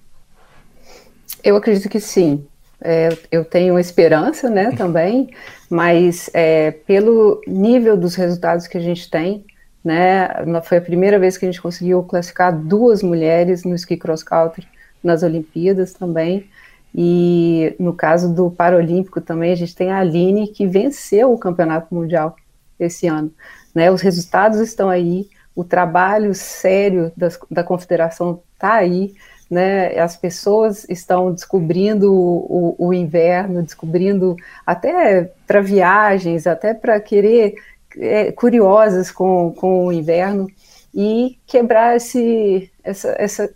Eu 1.44 1.56
acredito 1.56 1.90
que 1.90 2.00
sim. 2.00 2.46
É, 2.80 3.10
eu 3.32 3.44
tenho 3.44 3.80
esperança, 3.80 4.50
né, 4.52 4.72
também, 4.72 5.32
mas 5.68 6.30
é, 6.32 6.70
pelo 6.70 7.42
nível 7.48 7.98
dos 7.98 8.14
resultados 8.14 8.68
que 8.68 8.78
a 8.78 8.82
gente 8.82 9.10
tem, 9.10 9.44
né, 9.84 10.28
foi 10.64 10.78
a 10.78 10.82
primeira 10.82 11.18
vez 11.18 11.38
que 11.38 11.46
a 11.46 11.52
gente 11.52 11.62
conseguiu 11.62 12.04
classificar 12.04 12.56
duas 12.56 13.02
mulheres 13.02 13.64
no 13.64 13.74
ski 13.74 13.98
cross 13.98 14.22
country 14.22 14.68
nas 15.04 15.24
Olimpíadas 15.24 15.94
também, 15.94 16.48
e 16.94 17.76
no 17.80 17.94
caso 17.94 18.32
do 18.32 18.52
Paralímpico 18.52 19.20
também 19.22 19.52
a 19.52 19.56
gente 19.56 19.76
tem 19.76 19.92
a 19.92 20.00
Aline 20.00 20.48
que 20.48 20.68
venceu 20.68 21.34
o 21.34 21.38
Campeonato 21.38 21.94
Mundial 21.94 22.36
esse 22.80 23.08
ano, 23.08 23.34
né, 23.74 23.90
os 23.90 24.02
resultados 24.02 24.60
estão 24.60 24.88
aí, 24.88 25.28
o 25.56 25.64
trabalho 25.64 26.36
sério 26.36 27.12
das, 27.18 27.40
da 27.50 27.64
confederação 27.64 28.40
está 28.54 28.74
aí, 28.74 29.16
né? 29.50 29.98
As 30.00 30.16
pessoas 30.18 30.86
estão 30.90 31.32
descobrindo 31.32 32.14
o, 32.14 32.76
o 32.78 32.94
inverno, 32.94 33.64
descobrindo 33.64 34.36
até 34.66 35.32
para 35.46 35.62
viagens, 35.62 36.46
até 36.46 36.74
para 36.74 37.00
querer 37.00 37.56
é, 37.98 38.32
curiosas 38.32 39.10
com, 39.10 39.54
com 39.54 39.88
o 39.88 39.92
inverno 39.92 40.48
e 40.94 41.38
quebrar 41.46 41.96
esse, 41.96 42.72
essa, 42.84 43.16
essa, 43.18 43.50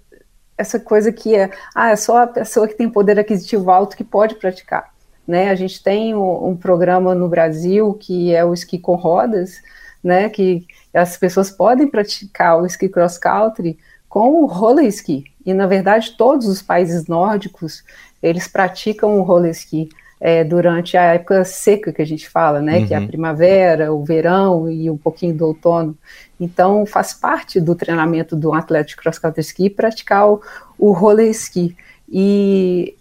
essa 0.57 0.79
coisa 0.79 1.11
que 1.11 1.35
é, 1.35 1.49
ah, 1.75 1.91
é 1.91 1.95
só 1.95 2.23
a 2.23 2.27
pessoa 2.27 2.67
que 2.67 2.75
tem 2.75 2.89
poder 2.89 3.19
aquisitivo 3.19 3.69
alto 3.69 3.97
que 3.97 4.03
pode 4.03 4.35
praticar. 4.35 4.91
Né? 5.27 5.49
A 5.49 5.55
gente 5.55 5.83
tem 5.83 6.15
um, 6.15 6.49
um 6.49 6.55
programa 6.55 7.13
no 7.13 7.27
Brasil 7.27 7.93
que 7.93 8.33
é 8.33 8.43
o 8.43 8.53
esqui 8.53 8.79
com 8.79 8.95
rodas, 8.95 9.61
né? 10.03 10.29
Que 10.29 10.65
as 10.93 11.15
pessoas 11.15 11.51
podem 11.51 11.87
praticar 11.87 12.59
o 12.59 12.65
esqui 12.65 12.89
cross 12.89 13.17
country 13.17 13.77
com 14.11 14.43
o 14.43 14.45
roller 14.45 14.85
ski. 14.87 15.23
E, 15.45 15.53
na 15.53 15.65
verdade, 15.65 16.15
todos 16.17 16.45
os 16.45 16.61
países 16.61 17.07
nórdicos, 17.07 17.81
eles 18.21 18.45
praticam 18.45 19.17
o 19.17 19.23
roller 19.23 19.51
ski 19.51 19.87
é, 20.19 20.43
durante 20.43 20.97
a 20.97 21.13
época 21.13 21.45
seca 21.45 21.93
que 21.93 22.01
a 22.01 22.05
gente 22.05 22.27
fala, 22.27 22.61
né? 22.61 22.79
Uhum. 22.79 22.87
Que 22.87 22.93
é 22.93 22.97
a 22.97 22.99
uhum. 22.99 23.07
primavera, 23.07 23.93
o 23.93 24.03
verão 24.03 24.69
e 24.69 24.89
um 24.89 24.97
pouquinho 24.97 25.33
do 25.33 25.47
outono. 25.47 25.97
Então, 26.37 26.85
faz 26.85 27.13
parte 27.13 27.61
do 27.61 27.73
treinamento 27.73 28.35
do 28.35 28.53
atleta 28.53 28.89
de 28.89 28.97
cross-country 28.97 29.39
ski 29.39 29.69
praticar 29.69 30.29
o, 30.29 30.41
o 30.77 30.91
roller 30.91 31.29
ski. 31.29 31.73
E 32.09 32.97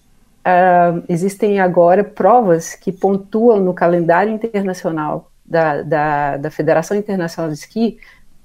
uh, 0.47 1.03
existem 1.09 1.59
agora 1.59 2.05
provas 2.05 2.77
que 2.77 2.93
pontuam 2.93 3.59
no 3.59 3.75
calendário 3.75 4.33
internacional 4.33 5.29
da, 5.45 5.83
da, 5.83 6.37
da 6.37 6.51
Federação 6.53 6.97
Internacional 6.97 7.51
de 7.51 7.59
Esqui 7.59 7.99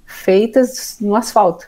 feitas 0.03 0.97
no 0.99 1.15
asfalto, 1.15 1.67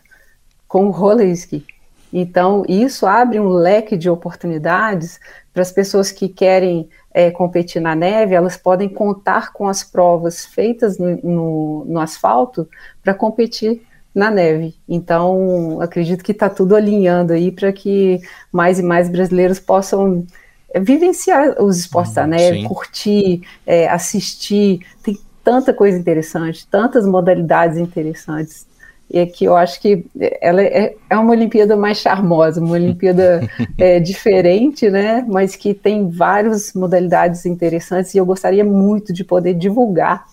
com 0.67 0.87
o 0.87 0.91
roller 0.91 1.29
ski. 1.31 1.65
Então, 2.11 2.63
isso 2.67 3.05
abre 3.05 3.39
um 3.39 3.49
leque 3.49 3.97
de 3.97 4.09
oportunidades 4.09 5.19
para 5.53 5.61
as 5.61 5.71
pessoas 5.71 6.11
que 6.11 6.29
querem 6.29 6.87
é, 7.13 7.31
competir 7.31 7.81
na 7.81 7.95
neve, 7.95 8.35
elas 8.35 8.55
podem 8.55 8.87
contar 8.87 9.51
com 9.51 9.67
as 9.67 9.83
provas 9.83 10.45
feitas 10.45 10.99
no, 10.99 11.17
no, 11.23 11.85
no 11.85 11.99
asfalto 11.99 12.69
para 13.03 13.13
competir 13.13 13.81
na 14.13 14.29
neve. 14.29 14.75
Então, 14.87 15.81
acredito 15.81 16.23
que 16.23 16.31
está 16.31 16.49
tudo 16.49 16.75
alinhando 16.75 17.33
aí 17.33 17.51
para 17.51 17.73
que 17.73 18.21
mais 18.51 18.79
e 18.79 18.83
mais 18.83 19.09
brasileiros 19.09 19.59
possam 19.59 20.25
é, 20.71 20.79
vivenciar 20.79 21.61
os 21.61 21.77
esportes 21.79 22.13
da 22.13 22.27
neve, 22.27 22.61
sim. 22.61 22.67
curtir, 22.67 23.41
é, 23.65 23.87
assistir. 23.89 24.85
Tem 25.01 25.19
tanta 25.43 25.73
coisa 25.73 25.97
interessante, 25.97 26.67
tantas 26.67 27.05
modalidades 27.05 27.77
interessantes 27.77 28.67
e 29.09 29.25
que 29.25 29.45
eu 29.45 29.55
acho 29.55 29.79
que 29.79 30.05
ela 30.41 30.61
é, 30.61 30.95
é 31.09 31.17
uma 31.17 31.31
Olimpíada 31.31 31.77
mais 31.77 31.97
charmosa, 31.97 32.59
uma 32.59 32.73
Olimpíada 32.73 33.41
é, 33.77 33.99
diferente, 33.99 34.89
né? 34.89 35.25
Mas 35.27 35.55
que 35.55 35.73
tem 35.73 36.09
várias 36.09 36.73
modalidades 36.73 37.45
interessantes 37.45 38.13
e 38.13 38.17
eu 38.17 38.25
gostaria 38.25 38.65
muito 38.65 39.13
de 39.13 39.23
poder 39.23 39.53
divulgar, 39.53 40.25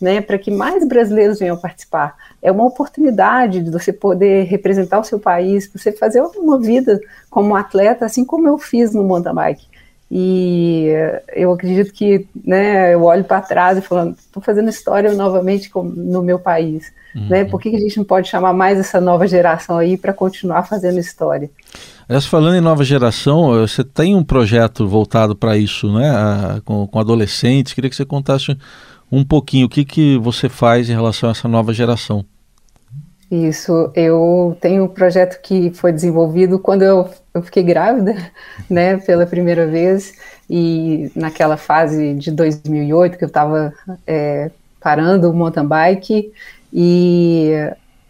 né? 0.00 0.20
Para 0.20 0.38
que 0.38 0.50
mais 0.50 0.86
brasileiros 0.86 1.38
venham 1.38 1.56
participar. 1.56 2.16
É 2.42 2.52
uma 2.52 2.66
oportunidade 2.66 3.62
de 3.62 3.70
você 3.70 3.92
poder 3.92 4.44
representar 4.44 5.00
o 5.00 5.04
seu 5.04 5.18
país, 5.18 5.70
você 5.72 5.90
fazer 5.90 6.20
uma 6.20 6.58
vida 6.60 7.00
como 7.30 7.56
atleta, 7.56 8.04
assim 8.04 8.24
como 8.24 8.46
eu 8.46 8.58
fiz 8.58 8.92
no 8.92 9.04
mountain 9.04 9.34
bike. 9.34 9.66
E 10.10 10.88
eu 11.34 11.52
acredito 11.52 11.92
que, 11.92 12.26
né? 12.44 12.94
Eu 12.94 13.04
olho 13.04 13.24
para 13.24 13.42
trás 13.42 13.76
e 13.76 13.82
falo, 13.82 14.10
estou 14.12 14.42
fazendo 14.42 14.70
história 14.70 15.12
novamente 15.12 15.70
no 15.74 16.22
meu 16.22 16.38
país. 16.38 16.90
Uhum. 17.14 17.28
Né? 17.28 17.44
Por 17.44 17.60
que, 17.60 17.74
a 17.74 17.78
gente 17.78 17.98
não 17.98 18.04
pode 18.04 18.28
chamar 18.28 18.54
mais 18.54 18.78
essa 18.78 19.00
nova 19.00 19.26
geração 19.26 19.76
aí 19.76 19.98
para 19.98 20.12
continuar 20.12 20.62
fazendo 20.62 20.98
história? 20.98 21.50
Aliás, 22.08 22.24
falando 22.24 22.56
em 22.56 22.60
nova 22.60 22.84
geração, 22.84 23.50
você 23.50 23.84
tem 23.84 24.14
um 24.14 24.24
projeto 24.24 24.88
voltado 24.88 25.36
para 25.36 25.58
isso, 25.58 25.92
né? 25.92 26.60
com, 26.64 26.86
com 26.86 26.98
adolescentes. 26.98 27.74
Queria 27.74 27.90
que 27.90 27.96
você 27.96 28.06
contasse 28.06 28.56
um 29.12 29.22
pouquinho 29.22 29.66
o 29.66 29.68
que, 29.68 29.84
que 29.84 30.16
você 30.18 30.48
faz 30.48 30.88
em 30.88 30.94
relação 30.94 31.28
a 31.28 31.32
essa 31.32 31.48
nova 31.48 31.74
geração. 31.74 32.24
Isso, 33.30 33.92
eu 33.94 34.56
tenho 34.58 34.84
um 34.84 34.88
projeto 34.88 35.40
que 35.42 35.70
foi 35.74 35.92
desenvolvido 35.92 36.58
quando 36.58 36.82
eu, 36.82 37.10
eu 37.34 37.42
fiquei 37.42 37.62
grávida, 37.62 38.14
né, 38.70 38.96
pela 38.96 39.26
primeira 39.26 39.66
vez, 39.66 40.14
e 40.48 41.12
naquela 41.14 41.58
fase 41.58 42.14
de 42.14 42.30
2008 42.30 43.18
que 43.18 43.24
eu 43.24 43.28
estava 43.28 43.74
é, 44.06 44.50
parando 44.80 45.30
o 45.30 45.34
mountain 45.34 45.66
bike, 45.66 46.32
e 46.72 47.52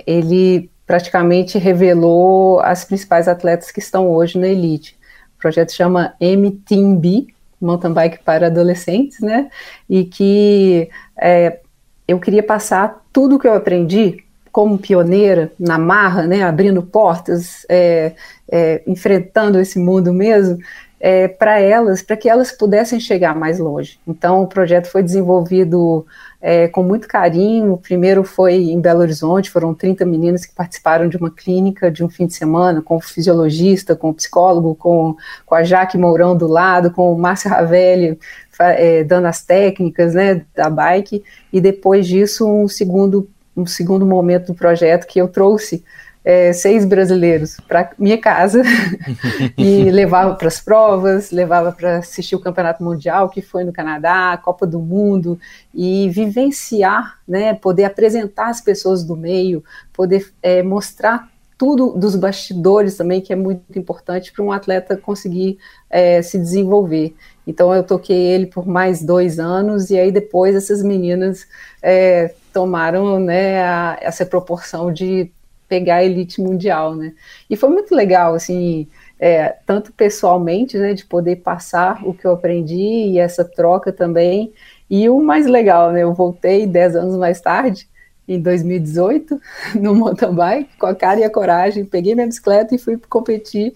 ele 0.07 0.70
praticamente 0.87 1.59
revelou 1.59 2.61
as 2.61 2.85
principais 2.85 3.26
atletas 3.26 3.72
que 3.72 3.81
estão 3.81 4.09
hoje 4.09 4.38
na 4.38 4.46
elite. 4.46 4.96
O 5.37 5.40
projeto 5.40 5.72
chama 5.72 6.14
MTB, 6.20 7.26
Mountain 7.61 7.92
Bike 7.92 8.24
para 8.24 8.46
Adolescentes, 8.46 9.20
né? 9.20 9.50
E 9.90 10.04
que 10.04 10.88
é, 11.20 11.61
eu 12.07 12.18
queria 12.20 12.42
passar 12.42 13.04
tudo 13.12 13.38
que 13.38 13.46
eu 13.46 13.54
aprendi 13.54 14.24
como 14.59 14.77
pioneira 14.77 15.53
na 15.57 15.79
marra, 15.79 16.27
né? 16.27 16.42
Abrindo 16.42 16.83
portas, 16.83 17.64
é, 17.68 18.14
é, 18.51 18.83
enfrentando 18.88 19.61
esse 19.61 19.79
mundo 19.79 20.12
mesmo, 20.12 20.59
é, 20.99 21.29
para 21.29 21.61
elas, 21.61 22.03
para 22.03 22.16
que 22.16 22.29
elas 22.29 22.51
pudessem 22.51 22.99
chegar 22.99 23.37
mais 23.37 23.61
longe. 23.61 24.01
Então, 24.05 24.42
o 24.42 24.49
projeto 24.49 24.88
foi 24.88 25.01
desenvolvido 25.01 26.05
é, 26.42 26.66
com 26.66 26.83
muito 26.83 27.07
carinho. 27.07 27.75
O 27.75 27.79
primeiro 27.79 28.25
foi 28.25 28.57
em 28.57 28.81
Belo 28.81 28.99
Horizonte, 28.99 29.49
foram 29.49 29.73
30 29.73 30.05
meninas 30.05 30.44
que 30.44 30.53
participaram 30.53 31.09
de 31.09 31.16
uma 31.16 31.31
clínica 31.31 31.88
de 31.88 32.03
um 32.03 32.09
fim 32.09 32.27
de 32.27 32.35
semana, 32.35 32.83
com 32.83 32.97
o 32.97 33.01
fisiologista, 33.01 33.94
com 33.94 34.11
o 34.11 34.14
psicólogo, 34.14 34.75
com, 34.75 35.14
com 35.47 35.55
a 35.55 35.62
Jaque 35.62 35.97
Mourão 35.97 36.37
do 36.37 36.49
lado, 36.49 36.90
com 36.90 37.12
o 37.12 37.16
Márcio 37.16 37.49
Ravelli 37.49 38.18
é, 38.59 39.05
dando 39.05 39.27
as 39.27 39.40
técnicas 39.40 40.14
né, 40.14 40.44
da 40.53 40.68
bike, 40.68 41.23
e 41.53 41.61
depois 41.61 42.09
disso 42.09 42.44
um 42.44 42.66
segundo 42.66 43.29
um 43.59 43.66
segundo 43.66 44.07
momento 44.07 44.47
do 44.47 44.55
projeto 44.55 45.07
que 45.07 45.21
eu 45.21 45.29
trouxe 45.29 45.85
é, 46.25 46.53
seis 46.53 46.85
brasileiros 46.85 47.57
para 47.66 47.90
minha 47.99 48.18
casa 48.18 48.62
e 49.57 49.90
levava 49.90 50.35
para 50.35 50.49
as 50.49 50.61
provas, 50.61 51.31
levava 51.31 51.73
para 51.73 51.99
assistir 51.99 52.37
o 52.37 52.40
Campeonato 52.40 52.83
Mundial, 52.83 53.29
que 53.31 53.40
foi 53.40 53.64
no 53.64 53.73
Canadá, 53.73 54.33
a 54.33 54.37
Copa 54.37 54.66
do 54.66 54.79
Mundo, 54.79 55.38
e 55.75 56.09
vivenciar, 56.11 57.18
né, 57.27 57.55
poder 57.55 57.85
apresentar 57.85 58.49
as 58.49 58.61
pessoas 58.61 59.03
do 59.03 59.16
meio, 59.16 59.64
poder 59.92 60.31
é, 60.42 60.62
mostrar 60.62 61.29
tudo 61.57 61.92
dos 61.99 62.14
bastidores 62.14 62.97
também, 62.97 63.21
que 63.21 63.33
é 63.33 63.37
muito 63.37 63.77
importante 63.77 64.31
para 64.31 64.44
um 64.44 64.53
atleta 64.53 64.97
conseguir 64.97 65.59
é, 65.90 66.23
se 66.23 66.38
desenvolver. 66.38 67.16
Então 67.44 67.75
eu 67.75 67.83
toquei 67.83 68.16
ele 68.16 68.47
por 68.47 68.66
mais 68.66 69.03
dois 69.03 69.40
anos 69.40 69.90
e 69.90 69.99
aí 69.99 70.12
depois 70.12 70.55
essas 70.55 70.83
meninas 70.83 71.49
é, 71.83 72.35
tomaram 72.59 73.21
né, 73.21 73.62
a, 73.62 73.97
essa 74.01 74.27
proporção 74.27 74.92
de 74.92 75.31
pegar 75.68 75.97
a 75.97 76.05
elite 76.05 76.40
mundial, 76.40 76.97
né? 76.97 77.14
E 77.49 77.57
foi 77.57 77.68
muito 77.68 77.94
legal, 77.94 78.35
assim, 78.35 78.88
é, 79.16 79.55
tanto 79.64 79.92
pessoalmente, 79.92 80.77
né, 80.77 80.92
de 80.92 81.05
poder 81.05 81.37
passar 81.37 82.05
o 82.05 82.12
que 82.12 82.27
eu 82.27 82.33
aprendi 82.33 82.75
e 82.75 83.18
essa 83.21 83.44
troca 83.44 83.92
também. 83.92 84.53
E 84.90 85.09
o 85.09 85.23
mais 85.23 85.47
legal, 85.47 85.92
né, 85.92 86.03
eu 86.03 86.12
voltei 86.12 86.66
dez 86.66 86.97
anos 86.97 87.16
mais 87.16 87.40
tarde, 87.40 87.88
em 88.27 88.40
2018, 88.40 89.40
no 89.81 89.94
mountain 89.94 90.35
bike, 90.35 90.77
com 90.81 90.87
a 90.87 90.97
cara 90.97 91.21
e 91.21 91.25
a 91.25 91.31
coragem, 91.31 91.85
peguei 91.85 92.16
minha 92.16 92.27
bicicleta 92.27 92.75
e 92.75 92.79
fui 92.79 92.99
competir 93.09 93.73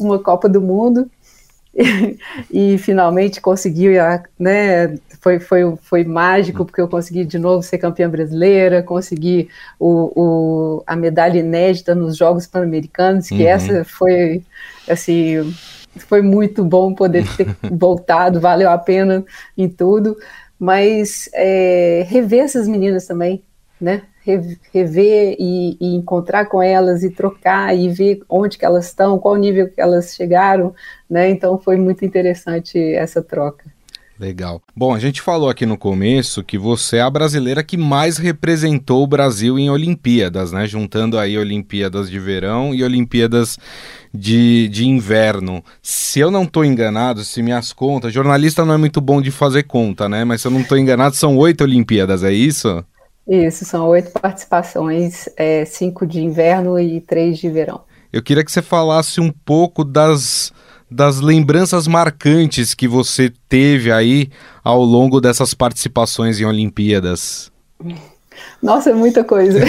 uma 0.00 0.18
Copa 0.18 0.48
do 0.48 0.60
Mundo 0.60 1.08
e, 2.50 2.78
finalmente 2.78 3.40
consegui, 3.40 3.88
né, 4.38 4.96
foi, 5.20 5.40
foi, 5.40 5.76
foi 5.82 6.04
mágico, 6.04 6.64
porque 6.64 6.80
eu 6.80 6.88
consegui 6.88 7.24
de 7.24 7.38
novo 7.38 7.62
ser 7.62 7.78
campeã 7.78 8.08
brasileira, 8.08 8.82
consegui 8.82 9.48
o, 9.78 10.12
o, 10.14 10.84
a 10.86 10.94
medalha 10.94 11.38
inédita 11.38 11.94
nos 11.94 12.16
Jogos 12.16 12.46
Pan-Americanos, 12.46 13.28
que 13.28 13.42
uhum. 13.42 13.48
essa 13.48 13.84
foi, 13.84 14.42
assim, 14.88 15.52
foi 15.96 16.22
muito 16.22 16.64
bom 16.64 16.94
poder 16.94 17.26
ter 17.36 17.48
voltado, 17.72 18.40
valeu 18.40 18.70
a 18.70 18.78
pena 18.78 19.24
em 19.56 19.68
tudo, 19.68 20.16
mas 20.58 21.28
é, 21.32 22.06
rever 22.08 22.44
essas 22.44 22.68
meninas 22.68 23.06
também, 23.06 23.42
né, 23.80 24.02
rever 24.72 25.36
e, 25.38 25.76
e, 25.80 25.94
encontrar 25.94 26.46
com 26.46 26.62
elas 26.62 27.02
e 27.02 27.10
trocar 27.10 27.76
e 27.76 27.88
ver 27.88 28.22
onde 28.28 28.56
que 28.56 28.64
elas 28.64 28.86
estão, 28.86 29.18
qual 29.18 29.36
nível 29.36 29.68
que 29.68 29.80
elas 29.80 30.14
chegaram, 30.14 30.74
né? 31.08 31.30
Então 31.30 31.58
foi 31.58 31.76
muito 31.76 32.04
interessante 32.04 32.78
essa 32.94 33.22
troca. 33.22 33.64
Legal. 34.18 34.62
Bom, 34.76 34.94
a 34.94 35.00
gente 35.00 35.20
falou 35.20 35.50
aqui 35.50 35.66
no 35.66 35.76
começo 35.76 36.44
que 36.44 36.56
você 36.56 36.98
é 36.98 37.00
a 37.00 37.10
brasileira 37.10 37.64
que 37.64 37.76
mais 37.76 38.16
representou 38.16 39.02
o 39.02 39.08
Brasil 39.08 39.58
em 39.58 39.68
Olimpíadas, 39.68 40.52
né? 40.52 40.68
Juntando 40.68 41.18
aí 41.18 41.36
Olimpíadas 41.36 42.08
de 42.08 42.20
verão 42.20 42.72
e 42.72 42.84
Olimpíadas 42.84 43.58
de, 44.12 44.68
de 44.68 44.86
inverno. 44.86 45.64
Se 45.82 46.20
eu 46.20 46.30
não 46.30 46.44
estou 46.44 46.64
enganado, 46.64 47.24
se 47.24 47.42
minhas 47.42 47.72
contas. 47.72 48.12
Jornalista 48.12 48.64
não 48.64 48.74
é 48.74 48.76
muito 48.76 49.00
bom 49.00 49.20
de 49.20 49.32
fazer 49.32 49.64
conta, 49.64 50.08
né? 50.08 50.24
Mas 50.24 50.42
se 50.42 50.46
eu 50.46 50.52
não 50.52 50.60
estou 50.60 50.78
enganado, 50.78 51.16
são 51.16 51.36
oito 51.36 51.64
Olimpíadas, 51.64 52.22
é 52.22 52.32
isso? 52.32 52.84
Isso, 53.26 53.64
são 53.64 53.88
oito 53.88 54.10
participações, 54.10 55.28
é, 55.36 55.64
cinco 55.64 56.06
de 56.06 56.20
inverno 56.20 56.78
e 56.78 57.00
três 57.00 57.38
de 57.38 57.48
verão. 57.48 57.80
Eu 58.12 58.22
queria 58.22 58.44
que 58.44 58.52
você 58.52 58.62
falasse 58.62 59.20
um 59.20 59.32
pouco 59.32 59.82
das, 59.82 60.52
das 60.90 61.20
lembranças 61.20 61.86
marcantes 61.88 62.74
que 62.74 62.86
você 62.86 63.32
teve 63.48 63.90
aí 63.90 64.30
ao 64.62 64.82
longo 64.82 65.20
dessas 65.20 65.54
participações 65.54 66.38
em 66.38 66.44
Olimpíadas. 66.44 67.50
Nossa, 68.62 68.90
é 68.90 68.94
muita 68.94 69.24
coisa. 69.24 69.60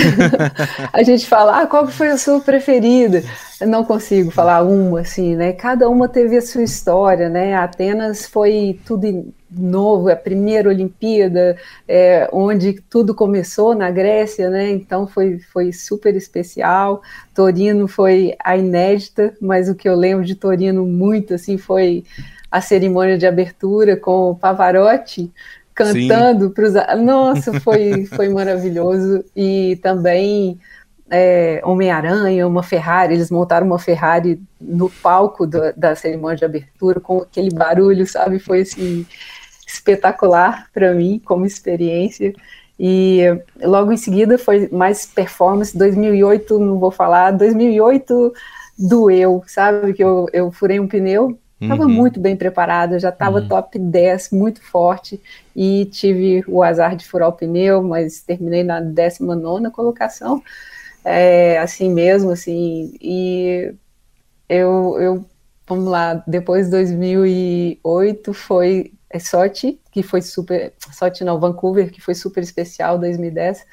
a 0.91 1.03
gente 1.03 1.25
fala, 1.25 1.61
ah, 1.61 1.67
qual 1.67 1.87
foi 1.87 2.09
a 2.09 2.17
sua 2.17 2.39
preferida? 2.39 3.23
Eu 3.59 3.67
não 3.67 3.83
consigo 3.83 4.31
falar 4.31 4.63
uma, 4.63 5.01
assim, 5.01 5.35
né? 5.35 5.53
Cada 5.53 5.89
uma 5.89 6.07
teve 6.07 6.37
a 6.37 6.41
sua 6.41 6.63
história, 6.63 7.29
né? 7.29 7.55
Atenas 7.55 8.25
foi 8.25 8.79
tudo 8.85 9.33
novo, 9.57 10.09
é 10.09 10.13
a 10.13 10.17
primeira 10.17 10.69
Olimpíada, 10.69 11.57
é, 11.87 12.29
onde 12.31 12.73
tudo 12.89 13.13
começou 13.13 13.75
na 13.75 13.89
Grécia, 13.91 14.49
né? 14.49 14.69
Então 14.71 15.07
foi, 15.07 15.39
foi 15.39 15.71
super 15.71 16.15
especial. 16.15 17.01
Torino 17.33 17.87
foi 17.87 18.35
a 18.43 18.57
inédita, 18.57 19.35
mas 19.41 19.69
o 19.69 19.75
que 19.75 19.87
eu 19.87 19.95
lembro 19.95 20.25
de 20.25 20.35
Torino 20.35 20.85
muito, 20.85 21.33
assim, 21.33 21.57
foi 21.57 22.03
a 22.49 22.61
cerimônia 22.61 23.17
de 23.17 23.27
abertura 23.27 23.97
com 23.97 24.31
o 24.31 24.35
Pavarotti, 24.35 25.31
cantando 25.73 26.49
para 26.51 26.65
os. 26.65 26.73
Nossa, 27.03 27.59
foi, 27.59 28.05
foi 28.05 28.29
maravilhoso. 28.29 29.25
E 29.35 29.77
também 29.81 30.59
é, 31.09 31.61
Homem-Aranha, 31.63 32.47
uma 32.47 32.63
Ferrari, 32.63 33.13
eles 33.13 33.29
montaram 33.29 33.67
uma 33.67 33.77
Ferrari 33.77 34.41
no 34.59 34.89
palco 34.89 35.45
do, 35.45 35.73
da 35.75 35.95
cerimônia 35.95 36.37
de 36.37 36.45
abertura, 36.45 36.99
com 36.99 37.19
aquele 37.19 37.53
barulho, 37.53 38.07
sabe? 38.07 38.39
Foi 38.39 38.61
assim, 38.61 39.05
espetacular 39.65 40.67
para 40.73 40.93
mim 40.93 41.21
como 41.23 41.45
experiência. 41.45 42.33
E 42.79 43.21
logo 43.61 43.91
em 43.91 43.97
seguida 43.97 44.37
foi 44.37 44.67
mais 44.69 45.05
performance. 45.05 45.77
2008, 45.77 46.59
não 46.59 46.79
vou 46.79 46.91
falar, 46.91 47.31
2008 47.31 48.33
doeu, 48.77 49.43
sabe? 49.47 49.93
Que 49.93 50.03
eu, 50.03 50.27
eu 50.33 50.51
furei 50.51 50.79
um 50.79 50.87
pneu 50.87 51.37
Estava 51.59 51.83
uhum. 51.83 51.89
muito 51.89 52.19
bem 52.19 52.35
preparada, 52.35 52.99
já 52.99 53.09
estava 53.09 53.39
uhum. 53.39 53.47
top 53.47 53.79
10, 53.79 54.31
muito 54.31 54.61
forte, 54.61 55.21
e 55.55 55.85
tive 55.85 56.43
o 56.47 56.61
azar 56.61 56.97
de 56.97 57.07
furar 57.07 57.29
o 57.29 57.33
pneu, 57.33 57.81
mas 57.81 58.21
terminei 58.21 58.61
na 58.61 58.81
19 58.81 59.71
colocação, 59.71 60.43
é, 61.03 61.57
assim 61.59 61.93
mesmo, 61.93 62.31
assim, 62.31 62.93
e 63.01 63.73
eu, 64.49 64.97
eu, 64.99 65.25
vamos 65.65 65.85
lá, 65.85 66.21
depois 66.27 66.65
de 66.65 66.71
2008 66.71 68.33
foi 68.33 68.91
é, 69.09 69.19
Sochi, 69.19 69.79
que 69.91 70.03
foi 70.03 70.21
super, 70.21 70.73
Sochi 70.91 71.23
não, 71.23 71.39
Vancouver, 71.39 71.91
que 71.91 72.01
foi 72.01 72.15
super 72.15 72.41
especial, 72.41 72.97
2010, 72.97 73.65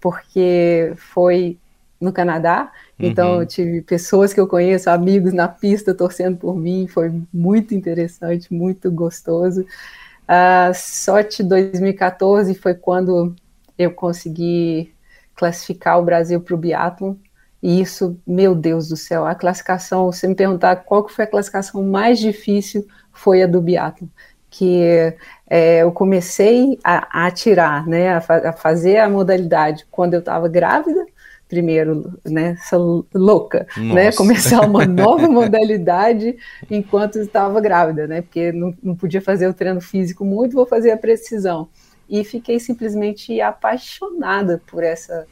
porque 0.00 0.92
foi 0.96 1.58
no 2.00 2.12
Canadá, 2.12 2.72
então, 3.02 3.34
uhum. 3.34 3.40
eu 3.40 3.46
tive 3.46 3.80
pessoas 3.80 4.32
que 4.32 4.40
eu 4.40 4.46
conheço, 4.46 4.90
amigos 4.90 5.32
na 5.32 5.48
pista 5.48 5.94
torcendo 5.94 6.36
por 6.36 6.54
mim, 6.54 6.86
foi 6.86 7.10
muito 7.32 7.74
interessante, 7.74 8.52
muito 8.52 8.90
gostoso. 8.90 9.62
Uh, 9.62 10.72
sorte 10.74 11.42
2014 11.42 12.54
foi 12.54 12.74
quando 12.74 13.34
eu 13.78 13.90
consegui 13.90 14.92
classificar 15.34 15.98
o 15.98 16.04
Brasil 16.04 16.40
para 16.40 16.54
o 16.54 16.58
biathlon. 16.58 17.14
E 17.62 17.80
isso, 17.80 18.18
meu 18.26 18.54
Deus 18.54 18.88
do 18.88 18.96
céu, 18.96 19.26
a 19.26 19.34
classificação, 19.34 20.12
se 20.12 20.26
me 20.26 20.34
perguntar 20.34 20.76
qual 20.76 21.04
que 21.04 21.12
foi 21.12 21.24
a 21.24 21.28
classificação 21.28 21.82
mais 21.82 22.18
difícil, 22.18 22.86
foi 23.12 23.42
a 23.42 23.46
do 23.46 23.60
biathlon. 23.60 24.08
Que 24.50 25.14
é, 25.48 25.78
eu 25.82 25.92
comecei 25.92 26.78
a, 26.82 27.22
a 27.22 27.26
atirar, 27.26 27.86
né, 27.86 28.14
a, 28.14 28.20
fa 28.20 28.50
a 28.50 28.52
fazer 28.52 28.98
a 28.98 29.08
modalidade 29.08 29.86
quando 29.90 30.14
eu 30.14 30.20
estava 30.20 30.48
grávida, 30.48 31.06
primeiro, 31.48 32.18
né, 32.24 32.56
essa 32.58 32.76
louca, 33.12 33.66
né, 33.76 33.82
Nossa. 33.82 33.94
né, 33.94 34.12
começar 34.12 34.60
uma 34.60 34.86
nova 34.86 35.28
modalidade 35.28 36.36
enquanto 36.70 37.18
estava 37.18 37.60
grávida, 37.60 38.06
né, 38.06 38.22
porque 38.22 38.52
não, 38.52 38.72
não 38.80 38.94
podia 38.94 39.20
fazer 39.20 39.48
o 39.48 39.54
treino 39.54 39.80
físico 39.80 40.24
muito, 40.24 40.54
vou 40.54 40.66
fazer 40.66 40.92
a 40.92 40.96
precisão. 40.96 41.68
E 42.08 42.24
fiquei 42.24 42.58
simplesmente 42.58 43.40
apaixonada 43.40 44.60
por 44.66 44.82
essa. 44.82 45.26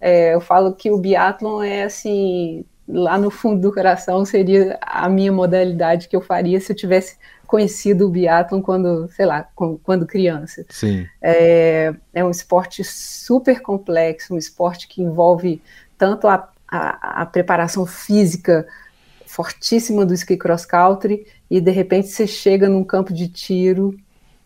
É, 0.00 0.34
eu 0.34 0.40
falo 0.40 0.74
que 0.74 0.90
o 0.90 0.98
biatlon 0.98 1.62
é 1.62 1.84
assim, 1.84 2.64
lá 2.88 3.16
no 3.16 3.30
fundo 3.30 3.60
do 3.60 3.72
coração 3.72 4.24
seria 4.24 4.78
a 4.80 5.08
minha 5.08 5.32
modalidade 5.32 6.08
que 6.08 6.16
eu 6.16 6.20
faria 6.20 6.60
se 6.60 6.72
eu 6.72 6.76
tivesse 6.76 7.16
conhecido 7.54 8.08
o 8.08 8.10
biatlon 8.10 8.60
quando, 8.60 9.08
sei 9.10 9.24
lá, 9.26 9.48
quando 9.84 10.08
criança. 10.08 10.66
Sim. 10.68 11.06
É, 11.22 11.94
é 12.12 12.24
um 12.24 12.30
esporte 12.30 12.82
super 12.82 13.62
complexo, 13.62 14.34
um 14.34 14.38
esporte 14.38 14.88
que 14.88 15.00
envolve 15.00 15.62
tanto 15.96 16.26
a, 16.26 16.48
a, 16.66 17.22
a 17.22 17.26
preparação 17.26 17.86
física 17.86 18.66
fortíssima 19.24 20.04
do 20.04 20.12
ski 20.14 20.36
cross 20.36 20.66
country 20.66 21.28
e 21.48 21.60
de 21.60 21.70
repente 21.70 22.08
você 22.08 22.26
chega 22.26 22.68
num 22.68 22.82
campo 22.82 23.12
de 23.12 23.28
tiro, 23.28 23.96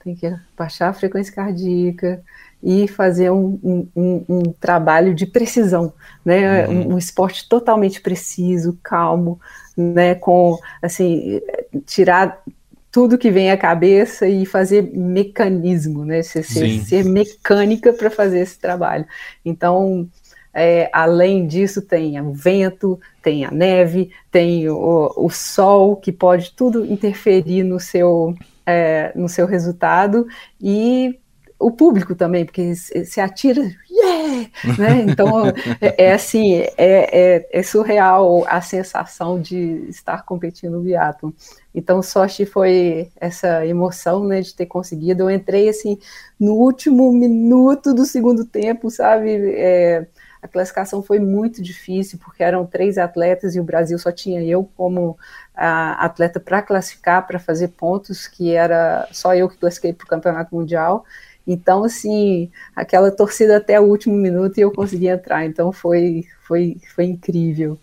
tem 0.05 0.15
que 0.15 0.31
baixar 0.55 0.91
a 0.91 0.93
frequência 0.93 1.33
cardíaca 1.35 2.23
e 2.63 2.87
fazer 2.89 3.31
um, 3.31 3.59
um, 3.65 3.89
um, 3.97 4.25
um 4.29 4.43
trabalho 4.61 5.15
de 5.15 5.25
precisão, 5.25 5.95
né? 6.23 6.69
Uhum. 6.69 6.95
Um, 6.95 6.99
esporte 6.99 7.49
totalmente 7.49 8.03
preciso, 8.03 8.79
calmo, 8.83 9.41
né? 9.75 10.15
Com 10.15 10.59
assim 10.83 11.41
tirar 11.87 12.43
tudo 12.91 13.19
que 13.19 13.31
vem 13.31 13.51
à 13.51 13.57
cabeça 13.57 14.27
e 14.27 14.47
fazer 14.47 14.83
mecanismo, 14.93 16.05
né? 16.05 16.23
Ser, 16.23 16.43
ser, 16.43 16.81
ser 16.81 17.05
mecânica 17.05 17.93
para 17.93 18.11
fazer 18.11 18.41
esse 18.41 18.59
trabalho. 18.59 19.07
Então, 19.45 20.09
é, 20.53 20.91
além 20.93 21.47
disso, 21.47 21.83
tem 21.83 22.21
o 22.21 22.33
vento, 22.33 22.99
tem 23.23 23.45
a 23.45 23.51
neve, 23.51 24.11
tem 24.31 24.69
o, 24.69 25.13
o 25.17 25.31
sol, 25.31 25.97
que 25.97 26.11
pode 26.11 26.53
tudo 26.53 26.85
interferir 26.85 27.63
no 27.63 27.79
seu, 27.79 28.35
é, 28.67 29.13
no 29.15 29.29
seu 29.29 29.47
resultado, 29.47 30.27
e 30.61 31.19
o 31.59 31.73
público 31.73 32.15
também, 32.15 32.45
porque 32.45 32.75
se 32.75 33.21
atira, 33.21 33.63
yeah! 33.91 34.49
né? 34.79 35.01
Então, 35.09 35.47
é, 35.81 36.05
é 36.07 36.13
assim, 36.13 36.55
é, 36.55 36.69
é, 36.79 37.49
é, 37.51 37.63
surreal 37.63 38.45
a 38.47 38.61
sensação 38.61 39.41
de 39.41 39.85
estar 39.89 40.25
competindo 40.25 40.73
no 40.73 40.83
biathlon. 40.83 41.33
Então, 41.75 42.01
sorte 42.01 42.47
foi 42.47 43.11
essa 43.21 43.67
emoção, 43.67 44.25
né, 44.25 44.41
de 44.41 44.55
ter 44.55 44.67
conseguido. 44.67 45.25
Eu 45.25 45.31
entrei, 45.31 45.69
assim, 45.69 45.99
no 46.39 46.55
último 46.55 47.13
minuto 47.13 47.93
do 47.93 48.05
segundo 48.05 48.45
tempo, 48.45 48.89
sabe? 48.89 49.53
É, 49.57 50.07
a 50.41 50.47
classificação 50.47 51.03
foi 51.03 51.19
muito 51.19 51.61
difícil, 51.61 52.19
porque 52.25 52.43
eram 52.43 52.65
três 52.65 52.97
atletas 52.99 53.57
e 53.57 53.61
o 53.61 53.65
Brasil 53.65 53.99
só 53.99 54.13
tinha 54.13 54.43
eu 54.43 54.69
como 54.77 55.19
atleta 55.55 56.39
para 56.39 56.63
classificar, 56.63 57.27
para 57.27 57.41
fazer 57.41 57.69
pontos, 57.69 58.29
que 58.29 58.53
era 58.55 59.09
só 59.11 59.35
eu 59.35 59.49
que 59.49 59.57
classifiquei 59.57 59.93
para 59.93 60.05
o 60.05 60.09
Campeonato 60.09 60.55
Mundial. 60.55 61.05
Então, 61.51 61.83
assim, 61.83 62.51
aquela 62.77 63.11
torcida 63.11 63.57
até 63.57 63.81
o 63.81 63.85
último 63.85 64.15
minuto 64.15 64.59
e 64.59 64.61
eu 64.61 64.71
consegui 64.71 65.09
entrar. 65.09 65.47
Então, 65.47 65.73
foi, 65.73 66.27
foi, 66.47 66.77
foi 66.95 67.07
incrível. 67.07 67.79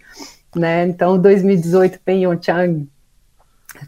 Né? 0.56 0.86
Então, 0.88 1.19
2018, 1.19 1.99
Pyeongchang, 2.06 2.88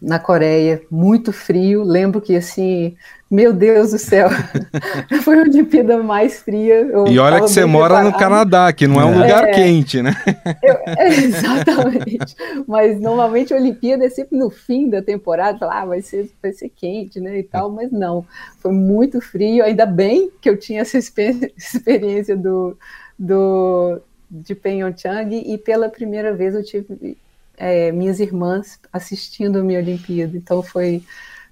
na 0.02 0.20
Coreia, 0.20 0.82
muito 0.90 1.32
frio. 1.32 1.84
Lembro 1.84 2.22
que, 2.22 2.36
assim, 2.36 2.96
meu 3.30 3.52
Deus 3.52 3.92
do 3.92 4.00
céu, 4.00 4.30
foi 5.22 5.38
a 5.38 5.42
Olimpíada 5.42 6.02
mais 6.02 6.40
fria. 6.40 6.76
Eu 6.76 7.08
e 7.08 7.20
olha 7.20 7.42
que 7.42 7.50
você 7.50 7.66
mora 7.66 7.96
preparado. 7.96 8.14
no 8.14 8.18
Canadá, 8.18 8.74
que 8.74 8.88
não 8.88 9.02
é 9.02 9.06
um 9.06 9.14
é, 9.14 9.18
lugar 9.18 9.52
quente, 9.52 10.02
né? 10.02 10.16
Eu, 10.64 10.76
é, 10.86 11.08
exatamente. 11.10 12.36
Mas 12.66 13.00
normalmente 13.02 13.54
a 13.54 13.58
Olimpíada 13.58 14.06
é 14.06 14.10
sempre 14.10 14.38
no 14.38 14.50
fim 14.50 14.90
da 14.90 15.02
temporada, 15.02 15.66
lá 15.66 15.82
ah, 15.82 15.86
vai 15.86 16.02
ser, 16.02 16.32
vai 16.42 16.54
ser 16.54 16.70
quente, 16.70 17.20
né? 17.20 17.38
E 17.40 17.44
tal, 17.44 17.70
mas 17.70 17.92
não. 17.92 18.26
Foi 18.60 18.72
muito 18.72 19.20
frio. 19.20 19.64
Ainda 19.64 19.86
bem 19.86 20.32
que 20.40 20.50
eu 20.50 20.58
tinha 20.58 20.82
essa 20.82 20.98
experiência 20.98 22.38
do, 22.38 22.78
do, 23.20 24.00
de 24.32 24.56
Pyeongchang 24.56 25.36
e 25.36 25.58
pela 25.58 25.90
primeira 25.90 26.34
vez 26.34 26.56
eu 26.56 26.64
tive 26.64 27.18
é, 27.58 27.92
minhas 27.92 28.20
irmãs 28.20 28.80
assistindo 28.94 29.58
a 29.60 29.64
minha 29.64 29.80
Olimpíada. 29.80 30.38
Então 30.38 30.62
foi, 30.62 31.04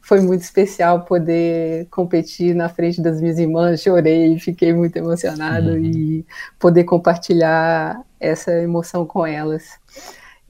foi 0.01 0.21
muito 0.21 0.41
especial 0.41 1.01
poder 1.01 1.87
competir 1.89 2.55
na 2.55 2.69
frente 2.69 3.01
das 3.01 3.19
minhas 3.19 3.39
irmãs. 3.39 3.81
Chorei, 3.81 4.37
fiquei 4.39 4.71
muito 4.71 4.95
emocionado 4.95 5.71
uhum. 5.71 5.79
e 5.79 6.25
poder 6.59 6.83
compartilhar 6.83 7.99
essa 8.19 8.51
emoção 8.53 9.05
com 9.05 9.25
elas. 9.25 9.79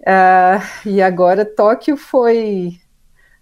Uh, 0.01 0.87
e 0.87 1.01
agora 1.01 1.45
Tóquio 1.45 1.97
foi 1.97 2.77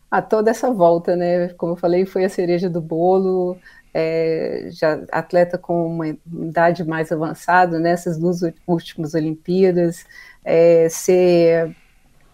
a 0.10 0.22
toda 0.22 0.52
essa 0.52 0.72
volta, 0.72 1.16
né? 1.16 1.50
Como 1.50 1.74
eu 1.74 1.76
falei, 1.76 2.06
foi 2.06 2.24
a 2.24 2.30
cereja 2.30 2.70
do 2.70 2.80
bolo. 2.80 3.58
É, 3.96 4.70
já 4.72 5.00
atleta 5.12 5.56
com 5.56 5.86
uma 5.86 6.08
idade 6.08 6.84
mais 6.84 7.12
avançada 7.12 7.80
nessas 7.80 8.18
duas 8.18 8.42
últimas 8.66 9.14
Olimpíadas, 9.14 10.04
é, 10.44 10.90
ser 10.90 11.76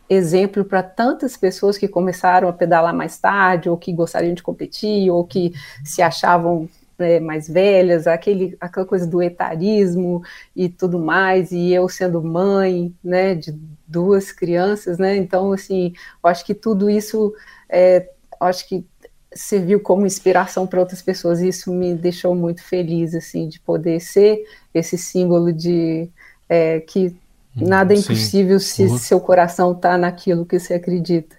exemplo 0.10 0.66
para 0.66 0.82
tantas 0.82 1.38
pessoas 1.38 1.78
que 1.78 1.88
começaram 1.88 2.50
a 2.50 2.54
pedalar 2.54 2.94
mais 2.94 3.18
tarde, 3.18 3.70
ou 3.70 3.78
que 3.78 3.94
gostariam 3.94 4.34
de 4.34 4.42
competir, 4.42 5.12
ou 5.12 5.24
que 5.24 5.54
se 5.86 6.02
achavam 6.02 6.68
né, 6.98 7.20
mais 7.20 7.48
velhas, 7.48 8.08
aquele, 8.08 8.58
aquela 8.60 8.86
coisa 8.86 9.08
do 9.08 9.22
etarismo 9.22 10.22
e 10.56 10.68
tudo 10.68 11.00
mais, 11.00 11.52
e 11.52 11.72
eu 11.72 11.88
sendo 11.88 12.22
mãe, 12.22 12.94
né, 13.04 13.36
de 13.36 13.58
duas 13.88 14.32
crianças, 14.32 14.98
né, 14.98 15.16
então, 15.16 15.54
assim, 15.54 15.94
eu 16.24 16.30
acho 16.30 16.44
que 16.44 16.54
tudo 16.54 16.90
isso, 16.90 17.34
é, 17.70 18.10
acho 18.40 18.68
que 18.68 18.86
serviu 19.34 19.80
como 19.80 20.06
inspiração 20.06 20.68
para 20.68 20.80
outras 20.80 21.02
pessoas, 21.02 21.40
e 21.40 21.48
isso 21.48 21.72
me 21.72 21.94
deixou 21.96 22.36
muito 22.36 22.62
feliz, 22.64 23.16
assim, 23.16 23.48
de 23.48 23.60
poder 23.60 24.00
ser 24.02 24.44
esse 24.74 24.98
símbolo 24.98 25.54
de 25.54 26.10
é, 26.50 26.80
que 26.82 27.16
Nada 27.56 27.94
é 27.94 27.98
impossível 27.98 28.60
Sim. 28.60 28.66
se 28.66 28.84
uhum. 28.84 28.98
seu 28.98 29.20
coração 29.20 29.72
está 29.72 29.98
naquilo 29.98 30.46
que 30.46 30.60
você 30.60 30.76
acredita. 30.76 31.36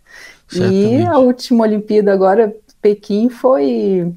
Certamente. 0.48 1.02
E 1.02 1.06
a 1.06 1.18
última 1.18 1.64
Olimpíada 1.64 2.12
agora, 2.12 2.54
Pequim, 2.82 3.28
foi. 3.28 4.12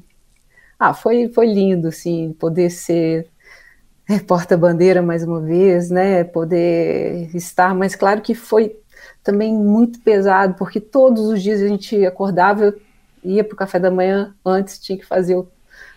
Ah, 0.78 0.92
foi, 0.92 1.28
foi 1.28 1.46
lindo, 1.46 1.88
assim, 1.88 2.34
poder 2.38 2.70
ser 2.70 3.28
é, 4.08 4.18
porta-bandeira 4.18 5.00
mais 5.00 5.22
uma 5.22 5.40
vez, 5.40 5.90
né? 5.90 6.24
Poder 6.24 7.34
estar, 7.34 7.74
mas 7.74 7.94
claro 7.94 8.20
que 8.20 8.34
foi 8.34 8.76
também 9.22 9.54
muito 9.54 10.00
pesado, 10.00 10.54
porque 10.54 10.80
todos 10.80 11.26
os 11.26 11.42
dias 11.42 11.62
a 11.62 11.68
gente 11.68 12.04
acordava, 12.04 12.74
ia 13.22 13.42
para 13.42 13.54
o 13.54 13.56
café 13.56 13.78
da 13.78 13.90
manhã, 13.90 14.34
antes 14.44 14.78
tinha 14.78 14.98
que 14.98 15.06
fazer 15.06 15.36
o 15.36 15.48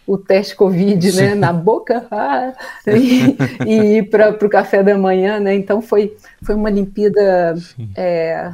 o 0.08 0.18
teste 0.18 0.56
Covid 0.56 1.14
né, 1.18 1.36
na 1.36 1.52
boca 1.52 2.08
ah, 2.10 2.54
e, 2.88 3.38
e 3.70 3.98
ir 3.98 4.10
para 4.10 4.30
o 4.30 4.50
café 4.50 4.82
da 4.82 4.98
manhã, 4.98 5.40
né? 5.40 5.54
Então 5.54 5.82
foi, 5.82 6.16
foi 6.42 6.56
uma 6.56 6.70
Olimpíada 6.70 7.56
é, 7.96 8.52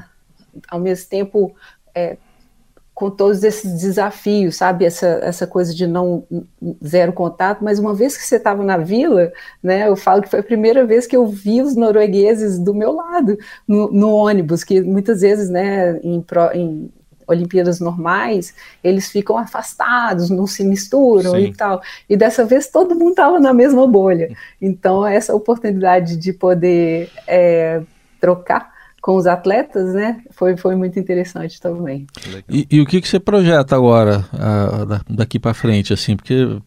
ao 0.67 0.79
mesmo 0.79 1.07
tempo 1.09 1.55
é, 1.93 2.17
com 2.93 3.09
todos 3.09 3.43
esses 3.43 3.81
desafios, 3.81 4.55
sabe? 4.55 4.85
Essa, 4.85 5.19
essa 5.21 5.45
coisa 5.45 5.73
de 5.73 5.85
não 5.85 6.25
zero 6.85 7.13
contato, 7.13 7.63
mas 7.63 7.77
uma 7.77 7.93
vez 7.93 8.17
que 8.17 8.23
você 8.23 8.37
estava 8.37 8.63
na 8.63 8.77
vila, 8.77 9.31
né? 9.61 9.87
Eu 9.87 9.95
falo 9.95 10.21
que 10.21 10.29
foi 10.29 10.39
a 10.39 10.43
primeira 10.43 10.85
vez 10.85 11.05
que 11.05 11.15
eu 11.15 11.27
vi 11.27 11.61
os 11.61 11.75
noruegueses 11.75 12.57
do 12.57 12.73
meu 12.73 12.93
lado 12.93 13.37
no, 13.67 13.91
no 13.91 14.11
ônibus, 14.11 14.63
que 14.63 14.81
muitas 14.81 15.21
vezes, 15.21 15.49
né, 15.49 15.99
em, 16.03 16.23
em 16.55 16.91
Olimpíadas 17.27 17.79
normais, 17.79 18.53
eles 18.83 19.09
ficam 19.09 19.37
afastados, 19.37 20.29
não 20.29 20.47
se 20.47 20.63
misturam 20.63 21.31
Sim. 21.31 21.45
e 21.45 21.53
tal. 21.53 21.81
E 22.09 22.17
dessa 22.17 22.45
vez 22.45 22.67
todo 22.67 22.95
mundo 22.95 23.11
estava 23.11 23.39
na 23.39 23.53
mesma 23.53 23.87
bolha. 23.87 24.35
Então, 24.61 25.05
essa 25.05 25.33
oportunidade 25.35 26.17
de 26.17 26.33
poder 26.33 27.09
é, 27.27 27.81
trocar 28.19 28.73
com 29.03 29.17
os 29.17 29.27
atletas, 29.27 29.93
né, 29.93 30.21
foi, 30.31 30.55
foi 30.55 30.77
muito 30.77 30.97
interessante 30.97 31.59
também. 31.59 32.07
E, 32.49 32.65
e 32.71 32.79
o 32.79 32.85
que, 32.85 33.01
que 33.01 33.07
você 33.07 33.19
projeta 33.19 33.75
agora, 33.75 34.25
daqui 35.09 35.37
para 35.37 35.53
frente, 35.53 35.91
assim, 35.91 36.15
porque 36.15 36.57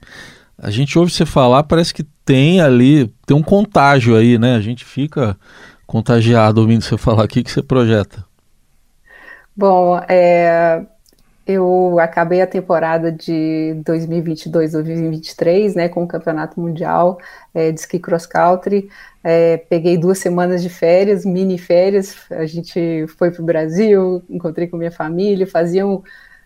a 0.58 0.70
gente 0.70 0.98
ouve 0.98 1.10
você 1.10 1.24
falar, 1.24 1.62
parece 1.62 1.94
que 1.94 2.04
tem 2.26 2.60
ali, 2.60 3.10
tem 3.24 3.34
um 3.34 3.42
contágio 3.42 4.14
aí, 4.14 4.36
né, 4.36 4.54
a 4.54 4.60
gente 4.60 4.84
fica 4.84 5.34
contagiado 5.86 6.60
ouvindo 6.60 6.82
você 6.82 6.98
falar, 6.98 7.24
o 7.24 7.28
que, 7.28 7.42
que 7.42 7.50
você 7.50 7.62
projeta? 7.62 8.22
Bom, 9.56 9.98
é, 10.08 10.84
eu 11.46 11.98
acabei 12.00 12.42
a 12.42 12.46
temporada 12.46 13.10
de 13.10 13.80
2022-2023, 13.84 15.74
né, 15.74 15.88
com 15.88 16.02
o 16.02 16.08
Campeonato 16.08 16.60
Mundial 16.60 17.18
é, 17.54 17.72
de 17.72 17.80
Ski 17.80 17.98
Cross 17.98 18.26
Country. 18.26 18.90
É, 19.24 19.56
peguei 19.56 19.96
duas 19.96 20.18
semanas 20.18 20.62
de 20.62 20.68
férias, 20.68 21.24
mini 21.24 21.56
férias. 21.56 22.16
A 22.30 22.44
gente 22.44 23.06
foi 23.16 23.30
para 23.30 23.42
o 23.42 23.46
Brasil, 23.46 24.22
encontrei 24.28 24.66
com 24.66 24.76
minha 24.76 24.90
família. 24.90 25.46
Faziam 25.46 26.02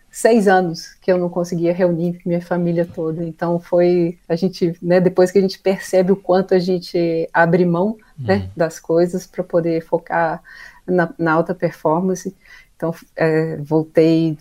seis 0.09 0.47
anos 0.47 0.93
que 1.01 1.11
eu 1.11 1.17
não 1.17 1.29
conseguia 1.29 1.73
reunir 1.73 2.19
minha 2.25 2.41
família 2.41 2.85
toda. 2.85 3.23
Então 3.23 3.59
foi 3.59 4.19
a 4.29 4.35
gente, 4.35 4.77
né, 4.81 4.99
depois 5.01 5.31
que 5.31 5.37
a 5.39 5.41
gente 5.41 5.59
percebe 5.59 6.11
o 6.11 6.15
quanto 6.15 6.53
a 6.53 6.59
gente 6.59 7.27
abre 7.33 7.65
mão, 7.65 7.97
né, 8.19 8.35
uhum. 8.35 8.49
das 8.55 8.79
coisas 8.79 9.25
para 9.25 9.43
poder 9.43 9.81
focar 9.81 10.43
na, 10.85 11.13
na 11.17 11.33
alta 11.33 11.55
performance. 11.55 12.35
Então, 12.81 12.95
é, 13.15 13.57
voltei 13.57 14.35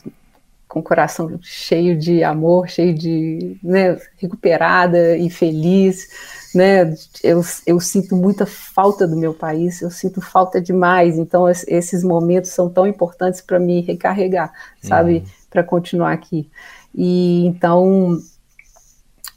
com 0.67 0.81
o 0.81 0.83
coração 0.83 1.39
cheio 1.43 1.99
de 1.99 2.25
amor, 2.25 2.71
cheio 2.71 2.95
de, 2.95 3.59
né, 3.63 3.99
recuperada 4.17 5.15
e 5.19 5.29
feliz, 5.29 6.09
né, 6.55 6.95
eu, 7.23 7.43
eu 7.67 7.79
sinto 7.81 8.17
muita 8.17 8.47
falta 8.47 9.07
do 9.07 9.15
meu 9.15 9.35
país, 9.35 9.83
eu 9.83 9.91
sinto 9.91 10.23
falta 10.23 10.59
demais, 10.59 11.19
então 11.19 11.47
esses 11.51 12.03
momentos 12.03 12.51
são 12.51 12.71
tão 12.71 12.87
importantes 12.87 13.43
para 13.43 13.59
me 13.59 13.83
recarregar, 13.83 14.51
sabe, 14.81 15.19
uhum. 15.19 15.25
para 15.51 15.63
continuar 15.63 16.13
aqui. 16.13 16.49
E 16.95 17.45
então 17.45 18.19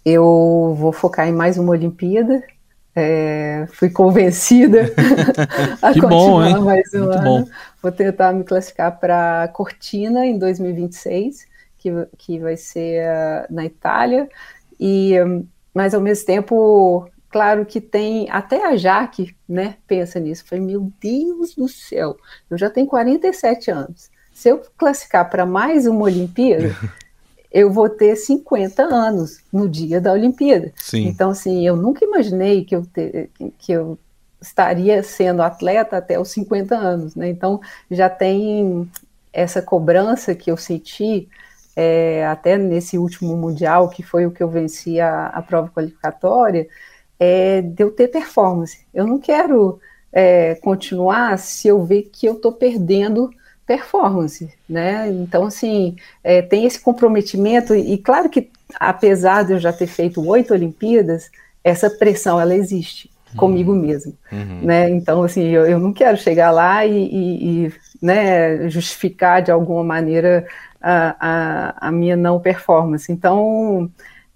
eu 0.06 0.74
vou 0.78 0.94
focar 0.94 1.28
em 1.28 1.34
mais 1.34 1.58
uma 1.58 1.72
Olimpíada, 1.72 2.42
é, 2.96 3.66
fui 3.72 3.90
convencida 3.90 4.94
a 5.82 5.94
que 5.94 6.00
continuar 6.00 6.54
bom, 6.54 6.62
mais 6.62 6.94
um 6.94 7.00
Muito 7.00 7.18
ano. 7.18 7.24
Bom. 7.24 7.46
Vou 7.82 7.92
tentar 7.92 8.34
me 8.34 8.44
classificar 8.44 9.00
para 9.00 9.48
Cortina 9.54 10.26
em 10.26 10.38
2026, 10.38 11.48
que, 11.78 11.90
que 12.18 12.40
vai 12.40 12.56
ser 12.56 13.04
uh, 13.04 13.54
na 13.54 13.66
Itália. 13.66 14.30
E, 14.80 15.20
um, 15.24 15.46
mas 15.74 15.94
ao 15.94 16.02
mesmo 16.02 16.26
tempo, 16.26 17.10
claro 17.30 17.66
que 17.66 17.82
tem 17.82 18.30
até 18.30 18.66
a 18.66 18.76
Jaque, 18.76 19.36
né? 19.50 19.76
Pensa 19.88 20.20
nisso. 20.20 20.46
Foi 20.46 20.60
meu 20.60 20.92
Deus 21.02 21.56
do 21.56 21.68
céu, 21.68 22.16
eu 22.50 22.58
já 22.58 22.70
tenho 22.70 22.88
47 22.88 23.72
anos. 23.72 24.12
Se 24.32 24.50
eu 24.50 24.62
classificar 24.78 25.30
para 25.30 25.46
mais 25.46 25.86
uma 25.86 26.04
Olimpíada, 26.04 26.76
eu 27.54 27.72
vou 27.72 27.88
ter 27.88 28.16
50 28.16 28.82
anos 28.84 29.40
no 29.54 29.70
dia 29.70 30.02
da 30.02 30.12
Olimpíada. 30.12 30.74
Sim. 30.76 31.08
Então, 31.08 31.30
assim, 31.30 31.66
eu 31.66 31.76
nunca 31.76 32.04
imaginei 32.04 32.66
que 32.66 32.76
eu, 32.76 32.86
que 33.60 33.72
eu 33.72 33.98
estaria 34.42 35.04
sendo 35.04 35.44
atleta 35.44 35.98
até 35.98 36.20
os 36.20 36.30
50 36.30 36.76
anos, 36.76 37.16
né? 37.16 37.30
Então, 37.30 37.62
já 37.92 38.10
tem 38.10 38.90
essa 39.32 39.62
cobrança 39.62 40.34
que 40.34 40.50
eu 40.50 40.58
senti 40.58 41.30
é, 41.76 42.26
até 42.26 42.58
nesse 42.58 42.98
último 42.98 43.38
Mundial, 43.38 43.88
que 43.88 44.02
foi 44.02 44.26
o 44.26 44.32
que 44.32 44.42
eu 44.42 44.50
venci 44.50 45.00
a, 45.00 45.28
a 45.28 45.42
prova 45.42 45.70
qualificatória, 45.70 46.68
é 47.20 47.62
de 47.62 47.84
eu 47.84 47.92
ter 47.92 48.08
performance. 48.08 48.80
Eu 48.92 49.06
não 49.06 49.20
quero 49.20 49.80
é, 50.12 50.56
continuar 50.56 51.38
se 51.38 51.68
eu 51.68 51.84
ver 51.84 52.10
que 52.12 52.26
eu 52.26 52.34
estou 52.34 52.52
perdendo 52.52 53.30
performance, 53.66 54.50
né? 54.68 55.10
Então, 55.10 55.46
assim, 55.46 55.96
é, 56.24 56.42
tem 56.42 56.66
esse 56.66 56.80
comprometimento, 56.80 57.74
e 57.74 57.98
claro 57.98 58.30
que, 58.30 58.50
apesar 58.80 59.44
de 59.44 59.54
eu 59.54 59.60
já 59.60 59.72
ter 59.72 59.88
feito 59.88 60.26
oito 60.28 60.54
Olimpíadas, 60.54 61.30
essa 61.64 61.90
pressão, 61.90 62.40
ela 62.40 62.56
existe 62.56 63.10
uhum. 63.32 63.38
comigo 63.38 63.74
mesmo, 63.74 64.14
uhum. 64.32 64.62
né? 64.62 64.90
Então, 64.90 65.24
assim, 65.24 65.44
eu, 65.50 65.66
eu, 65.66 65.80
não 65.80 65.94
quero 65.94 66.18
chegar 66.18 66.52
lá 66.52 66.86
e, 66.86 66.92
e, 66.92 67.66
e 67.66 67.74
né, 68.02 68.70
justificar 68.70 69.42
de 69.42 69.52
alguma 69.52 69.84
maneira 69.84 70.46
a, 70.82 71.16
a, 71.20 71.88
a 71.88 71.92
minha 71.92 72.18
não 72.18 72.40
performance. 72.40 73.12
Então, 73.12 73.90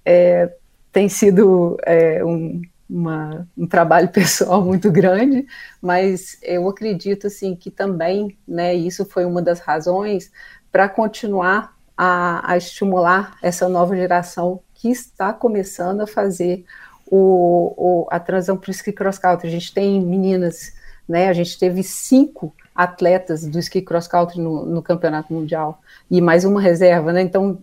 é, 0.05 0.49
tem 0.91 1.09
sido 1.09 1.77
é, 1.85 2.23
um, 2.23 2.61
uma, 2.89 3.47
um 3.57 3.67
trabalho 3.67 4.09
pessoal 4.13 4.61
muito 4.61 4.91
grande, 4.91 5.45
mas 5.81 6.37
eu 6.41 6.67
acredito 6.67 7.27
assim 7.27 7.55
que 7.55 7.69
também, 7.69 8.37
né, 8.47 8.73
isso 8.73 9.05
foi 9.05 9.25
uma 9.25 9.41
das 9.41 9.59
razões 9.59 10.31
para 10.71 10.87
continuar 10.87 11.75
a, 11.97 12.51
a, 12.51 12.57
estimular 12.57 13.37
essa 13.41 13.67
nova 13.67 13.95
geração 13.95 14.61
que 14.73 14.89
está 14.89 15.33
começando 15.33 16.01
a 16.01 16.07
fazer 16.07 16.63
o, 17.07 17.73
o, 17.77 18.07
a 18.11 18.19
transição 18.19 18.55
para 18.57 18.69
o 18.69 18.71
ski 18.71 18.91
cross 18.91 19.17
country. 19.17 19.47
A 19.47 19.51
gente 19.51 19.73
tem 19.73 19.99
meninas, 19.99 20.73
né, 21.07 21.29
a 21.29 21.33
gente 21.33 21.57
teve 21.57 21.81
cinco 21.81 22.53
atletas 22.75 23.43
do 23.47 23.57
ski 23.59 23.81
cross 23.81 24.07
country 24.07 24.39
no, 24.39 24.65
no 24.65 24.83
campeonato 24.83 25.33
mundial 25.33 25.81
e 26.11 26.21
mais 26.21 26.45
uma 26.45 26.61
reserva, 26.61 27.11
né? 27.11 27.21
Então 27.21 27.59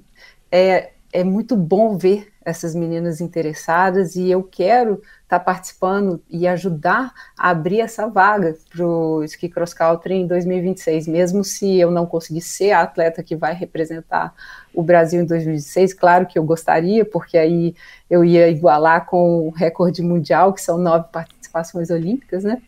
é, 0.50 0.93
é 1.14 1.22
muito 1.22 1.56
bom 1.56 1.96
ver 1.96 2.26
essas 2.44 2.74
meninas 2.74 3.20
interessadas 3.20 4.16
e 4.16 4.28
eu 4.28 4.42
quero 4.42 4.94
estar 5.22 5.38
tá 5.38 5.40
participando 5.40 6.20
e 6.28 6.44
ajudar 6.48 7.14
a 7.38 7.50
abrir 7.50 7.80
essa 7.80 8.08
vaga 8.08 8.56
para 8.68 8.84
o 8.84 9.22
ski 9.22 9.48
cross 9.48 9.72
country 9.72 10.14
em 10.14 10.26
2026, 10.26 11.06
mesmo 11.06 11.44
se 11.44 11.78
eu 11.78 11.92
não 11.92 12.04
conseguir 12.04 12.40
ser 12.40 12.72
a 12.72 12.82
atleta 12.82 13.22
que 13.22 13.36
vai 13.36 13.54
representar 13.54 14.34
o 14.74 14.82
Brasil 14.82 15.22
em 15.22 15.24
2026, 15.24 15.94
claro 15.94 16.26
que 16.26 16.36
eu 16.36 16.42
gostaria, 16.42 17.04
porque 17.04 17.38
aí 17.38 17.76
eu 18.10 18.24
ia 18.24 18.48
igualar 18.48 19.06
com 19.06 19.46
o 19.46 19.50
recorde 19.50 20.02
mundial, 20.02 20.52
que 20.52 20.60
são 20.60 20.76
nove 20.76 21.06
participações 21.12 21.90
olímpicas, 21.90 22.42
né? 22.42 22.60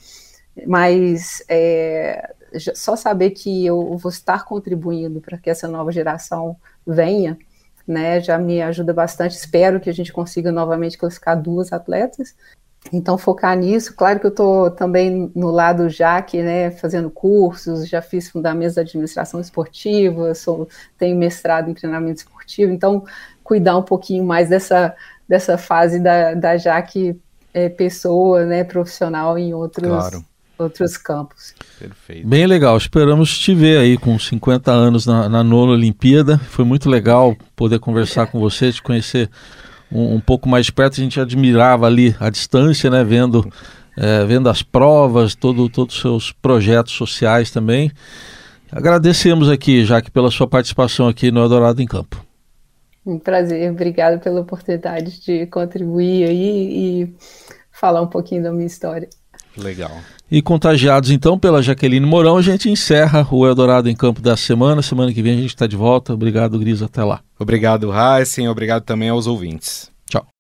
Mas 0.69 1.43
é, 1.49 2.33
só 2.77 2.95
saber 2.95 3.31
que 3.31 3.67
eu 3.67 3.97
vou 3.97 4.11
estar 4.11 4.45
contribuindo 4.45 5.21
para 5.21 5.37
que 5.37 5.51
essa 5.51 5.67
nova 5.67 5.91
geração 5.91 6.57
venha, 6.87 7.37
né, 7.87 8.21
já 8.21 8.39
me 8.39 8.61
ajuda 8.61 8.93
bastante. 8.93 9.37
Espero 9.37 9.81
que 9.81 9.89
a 9.89 9.95
gente 9.95 10.13
consiga 10.13 10.51
novamente 10.51 10.99
classificar 10.99 11.41
duas 11.41 11.73
atletas. 11.73 12.35
Então, 12.93 13.19
focar 13.19 13.57
nisso. 13.57 13.95
Claro 13.95 14.21
que 14.21 14.27
eu 14.27 14.31
estou 14.31 14.71
também 14.71 15.31
no 15.35 15.51
lado 15.51 15.89
JAC, 15.89 16.43
né, 16.43 16.71
fazendo 16.71 17.11
cursos, 17.11 17.89
já 17.89 18.01
fiz 18.01 18.29
fundamentos 18.29 18.77
da 18.77 18.83
administração 18.83 19.41
esportiva, 19.41 20.35
sou, 20.35 20.69
tenho 20.97 21.17
mestrado 21.17 21.69
em 21.69 21.75
treinamento 21.75 22.21
esportivo, 22.21 22.73
então, 22.73 23.05
cuidar 23.43 23.77
um 23.77 23.83
pouquinho 23.83 24.25
mais 24.25 24.49
dessa, 24.49 24.95
dessa 25.29 25.59
fase 25.59 25.99
da, 25.99 26.35
da 26.35 26.57
JAC 26.57 27.21
é, 27.53 27.69
pessoa, 27.69 28.45
né, 28.45 28.63
profissional 28.63 29.37
em 29.37 29.53
outros, 29.53 29.89
claro 29.89 30.25
outros 30.59 30.97
campos. 30.97 31.55
Perfeito. 31.79 32.27
Bem 32.27 32.47
legal, 32.47 32.77
esperamos 32.77 33.37
te 33.39 33.55
ver 33.55 33.79
aí 33.79 33.97
com 33.97 34.19
50 34.19 34.71
anos 34.71 35.07
na, 35.07 35.29
na 35.29 35.45
nona 35.45 35.73
Olimpíada. 35.73 36.39
Foi 36.39 36.65
muito 36.65 36.89
legal 36.89 37.37
poder 37.55 37.79
conversar 37.79 38.27
com 38.27 38.41
você, 38.41 38.73
te 38.73 38.83
conhecer 38.83 39.31
um, 39.91 40.15
um, 40.15 40.21
pouco 40.21 40.49
mais 40.49 40.71
perto. 40.71 40.95
A 40.95 41.03
gente 41.05 41.21
admirava 41.21 41.87
ali 41.87 42.17
a 42.19 42.31
distância, 42.31 42.91
né? 42.91 43.05
Vendo, 43.05 43.51
é, 43.97 44.25
vendo 44.25 44.49
as 44.49 44.63
provas, 44.63 45.35
todo, 45.35 45.69
todos 45.69 45.95
os 45.95 46.01
seus 46.01 46.33
projetos 46.33 46.93
sociais 46.93 47.51
também. 47.51 47.91
Agradecemos 48.71 49.49
aqui, 49.49 49.85
Jaque, 49.85 50.11
pela 50.11 50.31
sua 50.31 50.47
participação 50.47 51.07
aqui 51.09 51.31
no 51.31 51.41
Eldorado 51.41 51.81
em 51.81 51.87
Campo. 51.87 52.25
Um 53.05 53.21
prazer, 53.21 53.71
obrigado 53.71 54.21
pela 54.21 54.41
oportunidade 54.41 55.21
de 55.21 55.47
contribuir 55.47 56.25
aí 56.29 57.03
e 57.03 57.17
falar 57.71 58.03
um 58.03 58.09
pouquinho 58.09 58.43
da 58.43 58.51
minha 58.51 58.67
história. 58.67 59.09
Legal. 59.57 59.93
E 60.31 60.43
contagiados 60.43 61.11
então 61.11 61.39
pela 61.39 61.63
Jaqueline 61.63 62.05
Mourão, 62.05 62.37
a 62.37 62.43
gente 62.43 62.69
encerra 62.69 63.27
o 63.31 63.47
Eldorado 63.47 63.89
em 63.89 63.95
Campo 63.95 64.21
da 64.21 64.37
semana. 64.37 64.83
Semana 64.83 65.13
que 65.13 65.23
vem 65.23 65.35
a 65.35 65.37
gente 65.37 65.51
está 65.51 65.67
de 65.67 65.77
volta. 65.77 66.13
Obrigado, 66.13 66.59
Gris. 66.59 66.83
Até 66.83 67.05
lá. 67.05 67.21
Obrigado, 67.39 67.93
Heisen. 67.93 68.49
Obrigado 68.49 68.83
também 68.83 69.09
aos 69.09 69.27
ouvintes. 69.27 69.91
Tchau. 70.11 70.27